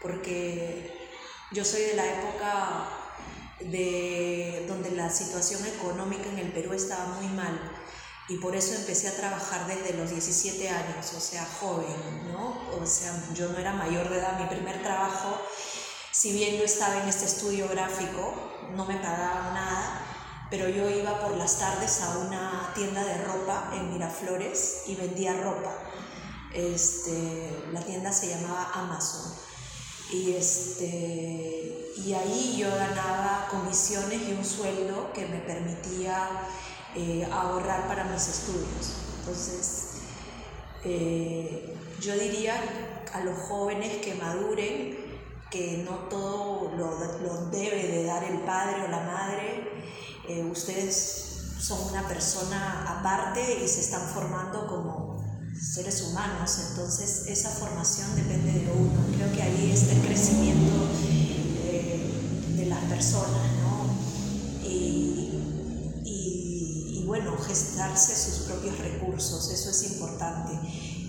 porque 0.00 0.96
yo 1.50 1.64
soy 1.64 1.82
de 1.82 1.94
la 1.94 2.06
época 2.06 2.88
de 3.60 4.64
donde 4.68 4.92
la 4.92 5.10
situación 5.10 5.66
económica 5.66 6.28
en 6.28 6.38
el 6.38 6.52
Perú 6.52 6.72
estaba 6.72 7.06
muy 7.20 7.26
mal 7.34 7.72
y 8.28 8.36
por 8.36 8.54
eso 8.54 8.74
empecé 8.74 9.08
a 9.08 9.16
trabajar 9.16 9.66
desde 9.66 9.94
los 9.94 10.10
17 10.10 10.68
años, 10.68 11.12
o 11.16 11.20
sea, 11.20 11.44
joven, 11.60 12.30
¿no? 12.30 12.70
O 12.80 12.86
sea, 12.86 13.12
yo 13.34 13.48
no 13.48 13.58
era 13.58 13.72
mayor 13.72 14.08
de 14.08 14.18
edad, 14.18 14.38
mi 14.38 14.46
primer 14.46 14.82
trabajo 14.82 15.40
si 16.18 16.32
bien 16.32 16.56
yo 16.56 16.64
estaba 16.64 17.00
en 17.02 17.08
este 17.08 17.26
estudio 17.26 17.68
gráfico, 17.68 18.34
no 18.74 18.84
me 18.84 18.96
pagaban 18.96 19.54
nada, 19.54 20.02
pero 20.50 20.68
yo 20.68 20.88
iba 20.88 21.20
por 21.20 21.36
las 21.36 21.58
tardes 21.58 22.00
a 22.02 22.18
una 22.18 22.72
tienda 22.74 23.04
de 23.04 23.24
ropa 23.24 23.70
en 23.74 23.92
Miraflores 23.92 24.84
y 24.86 24.94
vendía 24.94 25.34
ropa. 25.42 25.72
Este, 26.54 27.50
la 27.72 27.80
tienda 27.80 28.12
se 28.12 28.28
llamaba 28.28 28.70
Amazon. 28.74 29.32
Y, 30.10 30.32
este, 30.32 31.92
y 31.96 32.14
ahí 32.14 32.56
yo 32.58 32.70
ganaba 32.70 33.48
comisiones 33.50 34.22
y 34.26 34.32
un 34.32 34.44
sueldo 34.44 35.12
que 35.12 35.26
me 35.26 35.38
permitía 35.40 36.30
eh, 36.94 37.28
ahorrar 37.30 37.86
para 37.86 38.04
mis 38.04 38.26
estudios. 38.26 38.94
Entonces, 39.18 39.88
eh, 40.84 41.76
yo 42.00 42.14
diría 42.14 42.54
a 43.12 43.20
los 43.20 43.38
jóvenes 43.38 43.98
que 43.98 44.14
maduren, 44.14 45.07
que 45.50 45.84
no 45.88 46.08
todo 46.08 46.70
lo, 46.76 47.50
debe 47.50 47.88
de 47.88 48.04
dar 48.04 48.24
el 48.24 48.40
padre 48.40 48.84
o 48.84 48.88
la 48.88 49.00
madre. 49.00 49.68
Eh, 50.28 50.44
ustedes 50.44 51.54
son 51.58 51.88
una 51.90 52.06
persona 52.06 52.98
aparte 52.98 53.64
y 53.64 53.68
se 53.68 53.80
están 53.80 54.02
formando 54.08 54.66
como 54.66 55.18
seres 55.58 56.02
humanos, 56.02 56.56
entonces 56.70 57.24
esa 57.26 57.50
formación 57.50 58.14
depende 58.14 58.52
de 58.52 58.72
uno. 58.72 59.16
Creo 59.16 59.32
que 59.32 59.42
ahí 59.42 59.72
está 59.72 59.94
el 59.94 60.02
crecimiento 60.02 60.74
eh, 61.64 62.54
de 62.56 62.66
las 62.66 62.84
personas, 62.84 63.52
¿no? 63.62 63.68
Y 64.64 65.08
bueno, 67.06 67.36
gestarse 67.38 68.14
sus 68.14 68.44
propios 68.44 68.78
recursos, 68.78 69.50
eso 69.50 69.70
es 69.70 69.92
importante. 69.92 70.52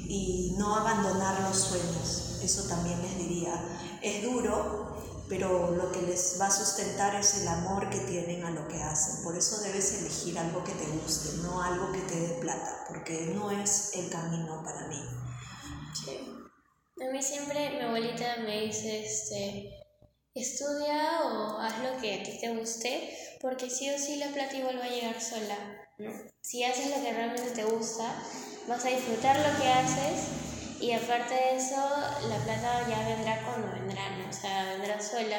Y 0.08 0.56
no 0.58 0.75
abandonar 0.78 1.41
los 1.41 1.58
sueños, 1.58 2.39
eso 2.41 2.63
también 2.63 3.02
les 3.02 3.17
diría 3.17 3.62
es 4.01 4.23
duro, 4.23 5.25
pero 5.29 5.71
lo 5.71 5.91
que 5.91 6.01
les 6.01 6.39
va 6.41 6.47
a 6.47 6.51
sustentar 6.51 7.15
es 7.15 7.41
el 7.41 7.47
amor 7.47 7.89
que 7.89 7.99
tienen 7.99 8.43
a 8.43 8.51
lo 8.51 8.67
que 8.67 8.81
hacen. 8.81 9.23
Por 9.23 9.38
eso 9.38 9.62
debes 9.62 9.99
elegir 9.99 10.38
algo 10.39 10.63
que 10.63 10.71
te 10.71 10.85
guste, 10.85 11.38
no 11.43 11.62
algo 11.62 11.91
que 11.91 11.99
te 11.99 12.19
dé 12.19 12.39
plata, 12.39 12.85
porque 12.88 13.31
no 13.33 13.51
es 13.51 13.91
el 13.93 14.09
camino 14.09 14.63
para 14.63 14.88
mí. 14.88 15.01
Sí. 15.93 16.35
A 17.01 17.12
mí 17.12 17.21
siempre 17.21 17.69
mi 17.71 17.81
abuelita 17.81 18.38
me 18.38 18.62
dice, 18.62 19.05
este, 19.05 19.69
estudia 20.33 21.21
o 21.23 21.59
haz 21.59 21.77
lo 21.83 22.01
que 22.01 22.19
a 22.19 22.23
ti 22.23 22.39
te 22.41 22.55
guste, 22.55 23.38
porque 23.39 23.69
sí 23.69 23.89
o 23.89 23.97
sí 23.97 24.17
la 24.17 24.27
plata 24.27 24.57
igual 24.57 24.79
va 24.79 24.85
a 24.85 24.89
llegar 24.89 25.21
sola. 25.21 25.57
Si 26.41 26.63
haces 26.63 26.89
lo 26.89 27.03
que 27.03 27.13
realmente 27.13 27.51
te 27.51 27.65
gusta, 27.65 28.05
vas 28.67 28.83
a 28.83 28.89
disfrutar 28.89 29.38
lo 29.38 29.62
que 29.62 29.67
haces 29.69 30.48
y 30.82 30.92
aparte 30.94 31.34
de 31.34 31.58
eso, 31.58 31.76
la 31.76 32.38
plata 32.38 32.88
ya 32.88 33.08
vendrá 33.08 33.44
cuando 33.44 33.72
vendrá, 33.74 34.18
¿no? 34.18 34.30
O 34.30 34.34
sea, 34.34 34.74
vendrá 34.74 35.02
sola, 35.02 35.38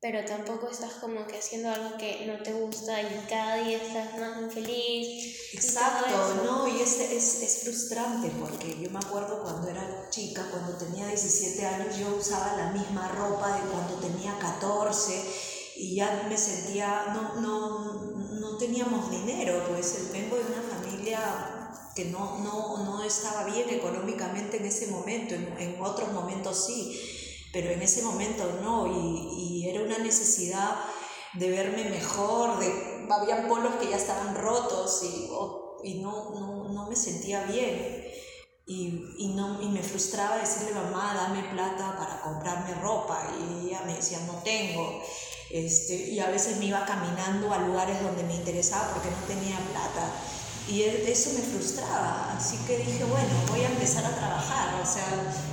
pero 0.00 0.24
tampoco 0.24 0.68
estás 0.68 0.94
como 0.94 1.26
que 1.26 1.38
haciendo 1.38 1.70
algo 1.70 1.96
que 1.96 2.26
no 2.26 2.42
te 2.42 2.52
gusta 2.52 3.00
y 3.02 3.26
cada 3.28 3.56
día 3.56 3.76
estás 3.76 4.18
más 4.18 4.42
infeliz. 4.42 5.54
Exacto, 5.54 6.42
¿no? 6.44 6.66
Y 6.66 6.80
es, 6.80 6.98
es, 6.98 7.42
es, 7.42 7.58
frustrante 7.62 8.30
porque 8.40 8.80
yo 8.80 8.90
me 8.90 8.98
acuerdo 8.98 9.42
cuando 9.42 9.68
era 9.68 10.08
chica, 10.10 10.48
cuando 10.50 10.76
tenía 10.76 11.06
17 11.06 11.66
años, 11.66 11.98
yo 11.98 12.16
usaba 12.16 12.56
la 12.56 12.72
misma 12.72 13.08
ropa 13.08 13.56
de 13.56 13.68
cuando 13.70 13.94
tenía 13.96 14.38
14 14.38 15.22
y 15.76 15.96
ya 15.96 16.26
me 16.28 16.36
sentía, 16.36 17.06
no, 17.14 17.40
no, 17.40 18.40
no 18.40 18.56
teníamos 18.56 19.10
dinero, 19.10 19.64
pues 19.68 20.10
vengo 20.12 20.36
de 20.36 20.44
una 20.44 20.62
familia 20.62 21.61
que 21.94 22.06
no, 22.06 22.38
no, 22.38 22.84
no 22.84 23.04
estaba 23.04 23.44
bien 23.44 23.68
económicamente 23.70 24.56
en 24.56 24.66
ese 24.66 24.86
momento, 24.88 25.34
en, 25.34 25.76
otros 25.80 26.12
momentos 26.12 26.66
sí, 26.66 27.00
pero 27.52 27.70
en 27.70 27.82
ese 27.82 28.02
momento 28.02 28.60
no, 28.62 28.86
y, 28.86 29.62
y 29.62 29.68
era 29.68 29.82
una 29.82 29.98
necesidad 29.98 30.76
de 31.34 31.50
verme 31.50 31.84
mejor, 31.84 32.58
de, 32.58 33.06
había 33.10 33.48
polos 33.48 33.74
que 33.76 33.90
ya 33.90 33.96
estaban 33.96 34.34
rotos 34.34 35.02
y, 35.02 35.88
y 35.88 36.00
no, 36.00 36.30
no, 36.30 36.68
no, 36.68 36.88
me 36.88 36.96
sentía 36.96 37.44
bien. 37.44 38.04
Y, 38.64 39.04
y, 39.18 39.34
no, 39.34 39.60
y 39.60 39.66
me 39.66 39.82
frustraba 39.82 40.36
decirle, 40.36 40.72
mamá, 40.72 41.14
dame 41.14 41.42
plata 41.52 41.96
para 41.96 42.20
comprarme 42.20 42.74
ropa. 42.80 43.20
Y 43.38 43.68
ella 43.68 43.82
me 43.84 43.94
decía, 43.96 44.20
no 44.26 44.34
tengo. 44.44 45.02
Este, 45.50 45.94
y 45.94 46.20
a 46.20 46.28
veces 46.28 46.58
me 46.58 46.66
iba 46.66 46.84
caminando 46.86 47.52
a 47.52 47.58
lugares 47.58 48.00
donde 48.02 48.22
me 48.22 48.36
interesaba 48.36 48.92
porque 48.94 49.10
no 49.10 49.26
tenía 49.26 49.58
plata. 49.72 50.12
Y 50.68 50.82
eso 50.82 51.30
me 51.34 51.40
frustraba, 51.40 52.34
así 52.36 52.56
que 52.66 52.78
dije, 52.78 53.04
bueno, 53.04 53.28
voy 53.48 53.60
a 53.62 53.68
empezar 53.68 54.04
a 54.04 54.14
trabajar, 54.14 54.80
o 54.80 54.86
sea, 54.86 55.04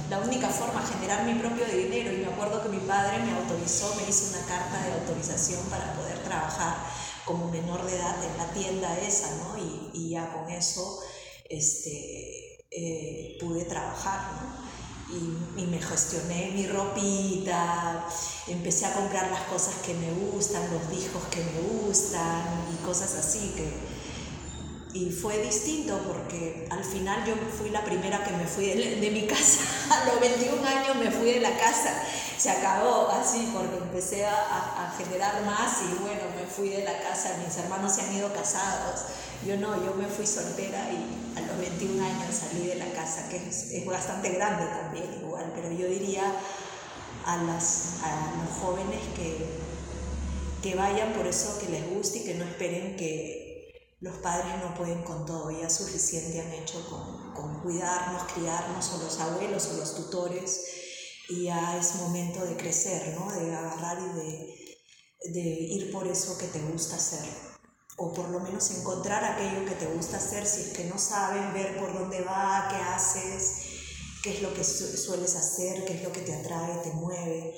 la 0.10 0.20
única 0.20 0.50
forma, 0.50 0.86
generar 0.86 1.26
mi 1.26 1.34
propio 1.34 1.66
dinero. 1.66 2.14
Y 2.14 2.18
me 2.18 2.28
acuerdo 2.28 2.62
que 2.62 2.70
mi 2.70 2.80
padre 2.80 3.18
me 3.20 3.32
autorizó, 3.34 3.96
me 3.96 4.08
hizo 4.08 4.30
una 4.30 4.46
carta 4.46 4.82
de 4.86 4.94
autorización 4.94 5.66
para 5.66 5.94
poder 5.96 6.20
trabajar 6.24 6.78
como 7.26 7.48
menor 7.50 7.86
de 7.86 7.96
edad 7.96 8.16
en 8.24 8.38
la 8.38 8.54
tienda 8.54 8.98
esa, 9.00 9.36
¿no? 9.38 9.58
Y, 9.58 9.92
y 9.94 10.10
ya 10.10 10.32
con 10.32 10.50
eso 10.50 11.00
este, 11.50 12.66
eh, 12.72 13.38
pude 13.40 13.66
trabajar, 13.66 14.32
¿no? 14.34 14.70
Y, 15.16 15.64
y, 15.64 15.66
me 15.66 15.82
gestioné 15.82 16.52
mi 16.54 16.68
ropita, 16.68 18.08
empecé 18.48 18.86
a 18.86 18.94
comprar 18.94 19.32
las 19.32 19.42
cosas 19.44 19.74
que 19.84 19.96
me 19.96 20.12
gustan, 20.12 20.72
los 20.72 20.88
discos 20.92 21.24
que 21.32 21.44
me 21.44 21.62
gustan 21.62 22.44
y 22.72 22.86
cosas 22.86 23.16
así 23.16 23.54
que 23.56 23.99
y 24.94 25.12
fue 25.12 25.38
distinto 25.44 26.00
porque 26.08 26.68
al 26.72 26.84
final 26.84 27.24
yo 27.26 27.36
fui 27.58 27.70
la 27.70 27.84
primera 27.84 28.24
que 28.24 28.32
me 28.32 28.46
fui 28.46 28.66
de, 28.66 29.12
mi 29.12 29.28
casa. 29.28 29.62
A 29.92 30.06
los 30.06 30.20
21 30.20 30.66
años 30.66 30.96
me 30.96 31.12
fui 31.12 31.34
de 31.34 31.40
la 31.40 31.56
casa. 31.58 32.04
Se 32.38 32.50
acabó 32.50 33.10
así 33.10 33.52
porque 33.54 33.78
empecé 33.78 34.26
a, 34.26 34.34
a, 34.34 34.92
generar 34.98 35.44
más 35.46 35.82
y 35.84 36.02
bueno, 36.02 36.22
me 36.36 36.46
fui 36.46 36.70
de 36.70 36.84
la 36.84 36.98
casa. 37.00 37.38
Mis 37.46 37.56
hermanos 37.58 37.94
se 37.94 38.02
han 38.02 38.14
ido 38.14 38.34
casados. 38.34 39.02
Yo 39.46 39.58
no, 39.58 39.76
yo 39.86 39.94
me 39.94 40.08
fui 40.08 40.26
soltera 40.26 40.90
y 40.92 41.38
a 41.38 41.42
los 41.42 41.58
21 41.58 42.04
años 42.04 42.36
salí 42.36 42.68
de 42.68 42.76
la 42.76 42.90
casa, 42.92 43.30
que 43.30 43.38
es, 43.38 43.72
es 43.72 43.86
bastante 43.86 44.32
grande 44.32 44.66
también 44.66 45.14
igual, 45.22 45.52
pero 45.56 45.72
yo 45.72 45.88
diría 45.88 46.24
a, 47.26 47.38
las, 47.44 48.00
a 48.04 48.44
los 48.44 48.58
jóvenes 48.58 49.00
que 49.16 49.70
que 50.62 50.76
vayan 50.76 51.14
por 51.14 51.26
eso 51.26 51.58
que 51.60 51.70
les 51.70 51.90
guste 51.90 52.20
y 52.20 52.24
que 52.26 52.34
no 52.36 52.44
esperen 52.44 52.98
que 52.98 53.49
los 54.02 54.18
padres 54.20 54.64
no 54.64 54.74
pueden 54.76 55.04
con 55.04 55.26
todo, 55.26 55.52
ya 55.52 55.70
suficiente 55.70 56.40
han 56.40 56.54
hecho 56.54 56.86
con, 56.90 57.62
cuidarnos, 57.62 58.32
criarnos, 58.34 58.94
o 58.94 59.04
los 59.04 59.20
abuelos 59.20 59.68
o 59.68 59.78
los 59.78 59.96
tutores, 59.96 60.66
y 61.30 61.44
ya 61.46 61.78
es 61.78 61.96
momento 61.96 62.46
de 62.46 62.56
crecer, 62.56 63.16
¿no? 63.20 63.32
de 63.32 63.54
agarrar 63.54 63.98
y 64.00 65.32
de, 65.32 65.50
ir 65.52 65.92
por 65.92 66.08
eso 66.08 66.38
que 66.38 66.48
te 66.48 66.60
gusta 66.60 66.96
hacer 66.96 67.28
o 67.98 68.14
por 68.14 68.30
lo 68.30 68.40
menos 68.40 68.72
encontrar 68.72 69.24
aquello 69.26 69.66
que 69.66 69.76
te 69.76 69.86
gusta 69.88 70.18
hacer 70.18 70.46
si 70.46 70.62
es 70.62 70.70
que 70.70 70.86
no 70.86 70.98
saben 70.98 71.54
ver 71.54 71.78
por 71.78 71.94
dónde 71.94 72.22
va, 72.22 72.70
qué 72.70 72.78
haces, 72.78 73.56
qué 74.24 74.36
es 74.36 74.42
lo 74.42 74.54
que 74.54 74.64
sueles 74.64 75.36
hacer, 75.36 75.84
qué 75.84 75.96
es 75.96 76.04
lo 76.04 76.12
que 76.14 76.22
te 76.22 76.34
atrae, 76.34 76.82
te 76.82 76.94
mueve 76.94 77.54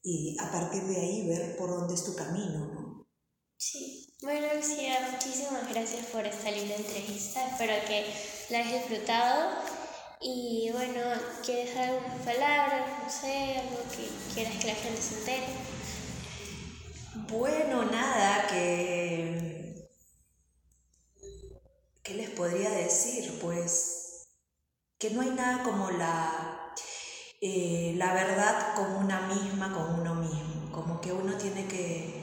y 0.00 0.36
a 0.38 0.52
partir 0.52 0.84
de 0.84 0.96
ahí 0.96 1.26
ver 1.26 1.56
por 1.56 1.70
dónde 1.70 1.94
es 1.94 2.04
tu 2.04 2.14
camino, 2.14 2.72
¿no? 2.72 3.08
Sí. 3.56 4.03
Bueno, 4.22 4.46
Lucía, 4.54 5.08
muchísimas 5.12 5.68
gracias 5.68 6.06
por 6.06 6.24
esta 6.26 6.50
linda 6.50 6.76
entrevista. 6.76 7.46
Espero 7.48 7.74
que 7.86 8.06
la 8.48 8.58
hayas 8.58 8.88
disfrutado. 8.88 9.50
Y 10.20 10.70
bueno, 10.72 11.00
¿quieres 11.44 11.74
dar 11.74 11.90
algunas 11.90 12.18
palabras? 12.24 13.02
No 13.02 13.10
sé, 13.10 13.58
algo 13.58 13.82
que 13.90 14.08
quieras 14.32 14.54
que 14.60 14.66
la 14.68 14.74
gente 14.74 15.02
se 15.02 15.18
entere. 15.18 15.46
Bueno, 17.28 17.84
nada, 17.84 18.46
que... 18.46 19.88
¿Qué 22.02 22.14
les 22.14 22.30
podría 22.30 22.70
decir? 22.70 23.38
Pues 23.40 24.28
que 24.98 25.10
no 25.10 25.22
hay 25.22 25.30
nada 25.30 25.62
como 25.64 25.90
la, 25.90 26.72
eh, 27.40 27.94
la 27.96 28.14
verdad 28.14 28.74
con 28.76 28.94
una 29.04 29.22
misma, 29.22 29.72
con 29.74 30.00
uno 30.00 30.14
mismo. 30.14 30.70
Como 30.72 31.00
que 31.00 31.12
uno 31.12 31.36
tiene 31.36 31.66
que, 31.66 32.13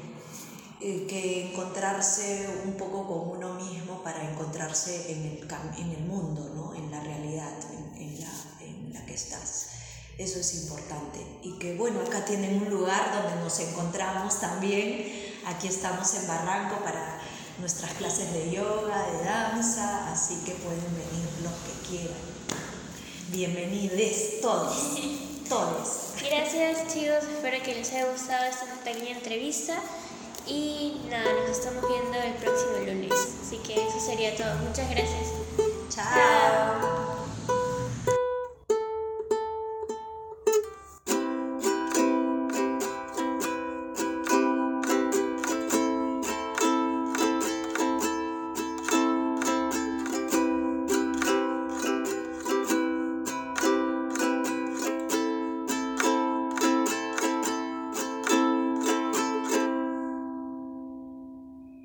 que 0.81 1.51
encontrarse 1.51 2.47
un 2.65 2.73
poco 2.73 3.07
con 3.07 3.37
uno 3.37 3.53
mismo 3.53 4.01
para 4.01 4.27
encontrarse 4.27 5.11
en 5.11 5.25
el, 5.25 5.47
en 5.77 5.91
el 5.91 6.03
mundo, 6.05 6.49
¿no? 6.55 6.73
en 6.73 6.89
la 6.89 6.99
realidad 7.01 7.53
en, 7.97 8.19
la, 8.19 8.31
en 8.65 8.93
la 8.93 9.05
que 9.05 9.13
estás. 9.13 9.67
Eso 10.17 10.39
es 10.39 10.63
importante. 10.63 11.19
Y 11.43 11.59
que 11.59 11.75
bueno, 11.75 12.01
acá 12.01 12.25
tienen 12.25 12.63
un 12.63 12.69
lugar 12.69 13.11
donde 13.13 13.43
nos 13.43 13.59
encontramos 13.59 14.39
también. 14.39 15.35
Aquí 15.45 15.67
estamos 15.67 16.13
en 16.15 16.27
Barranco 16.27 16.83
para 16.83 17.19
nuestras 17.59 17.93
clases 17.93 18.33
de 18.33 18.51
yoga, 18.51 19.05
de 19.11 19.23
danza, 19.23 20.11
así 20.11 20.35
que 20.45 20.53
pueden 20.53 20.81
venir 20.95 21.29
los 21.43 21.53
que 21.53 21.89
quieran. 21.89 22.17
Bienvenidos 23.29 24.41
todos, 24.41 24.99
todos. 25.49 26.13
Gracias 26.27 26.93
chicos, 26.93 27.23
espero 27.23 27.63
que 27.63 27.75
les 27.75 27.91
haya 27.91 28.11
gustado 28.11 28.45
esta 28.45 28.65
pequeña 28.83 29.11
entrevista 29.11 29.81
y 30.47 31.01
nada, 31.09 31.31
nos 31.33 31.57
estamos 31.57 31.83
viendo 31.87 32.17
el 32.17 32.33
próximo 32.33 32.77
lunes. 32.85 33.13
Así 33.41 33.57
que 33.57 33.87
eso 33.87 33.99
sería 33.99 34.35
todo. 34.35 34.55
Muchas 34.67 34.89
gracias. 34.89 35.31
Chao. 35.89 36.90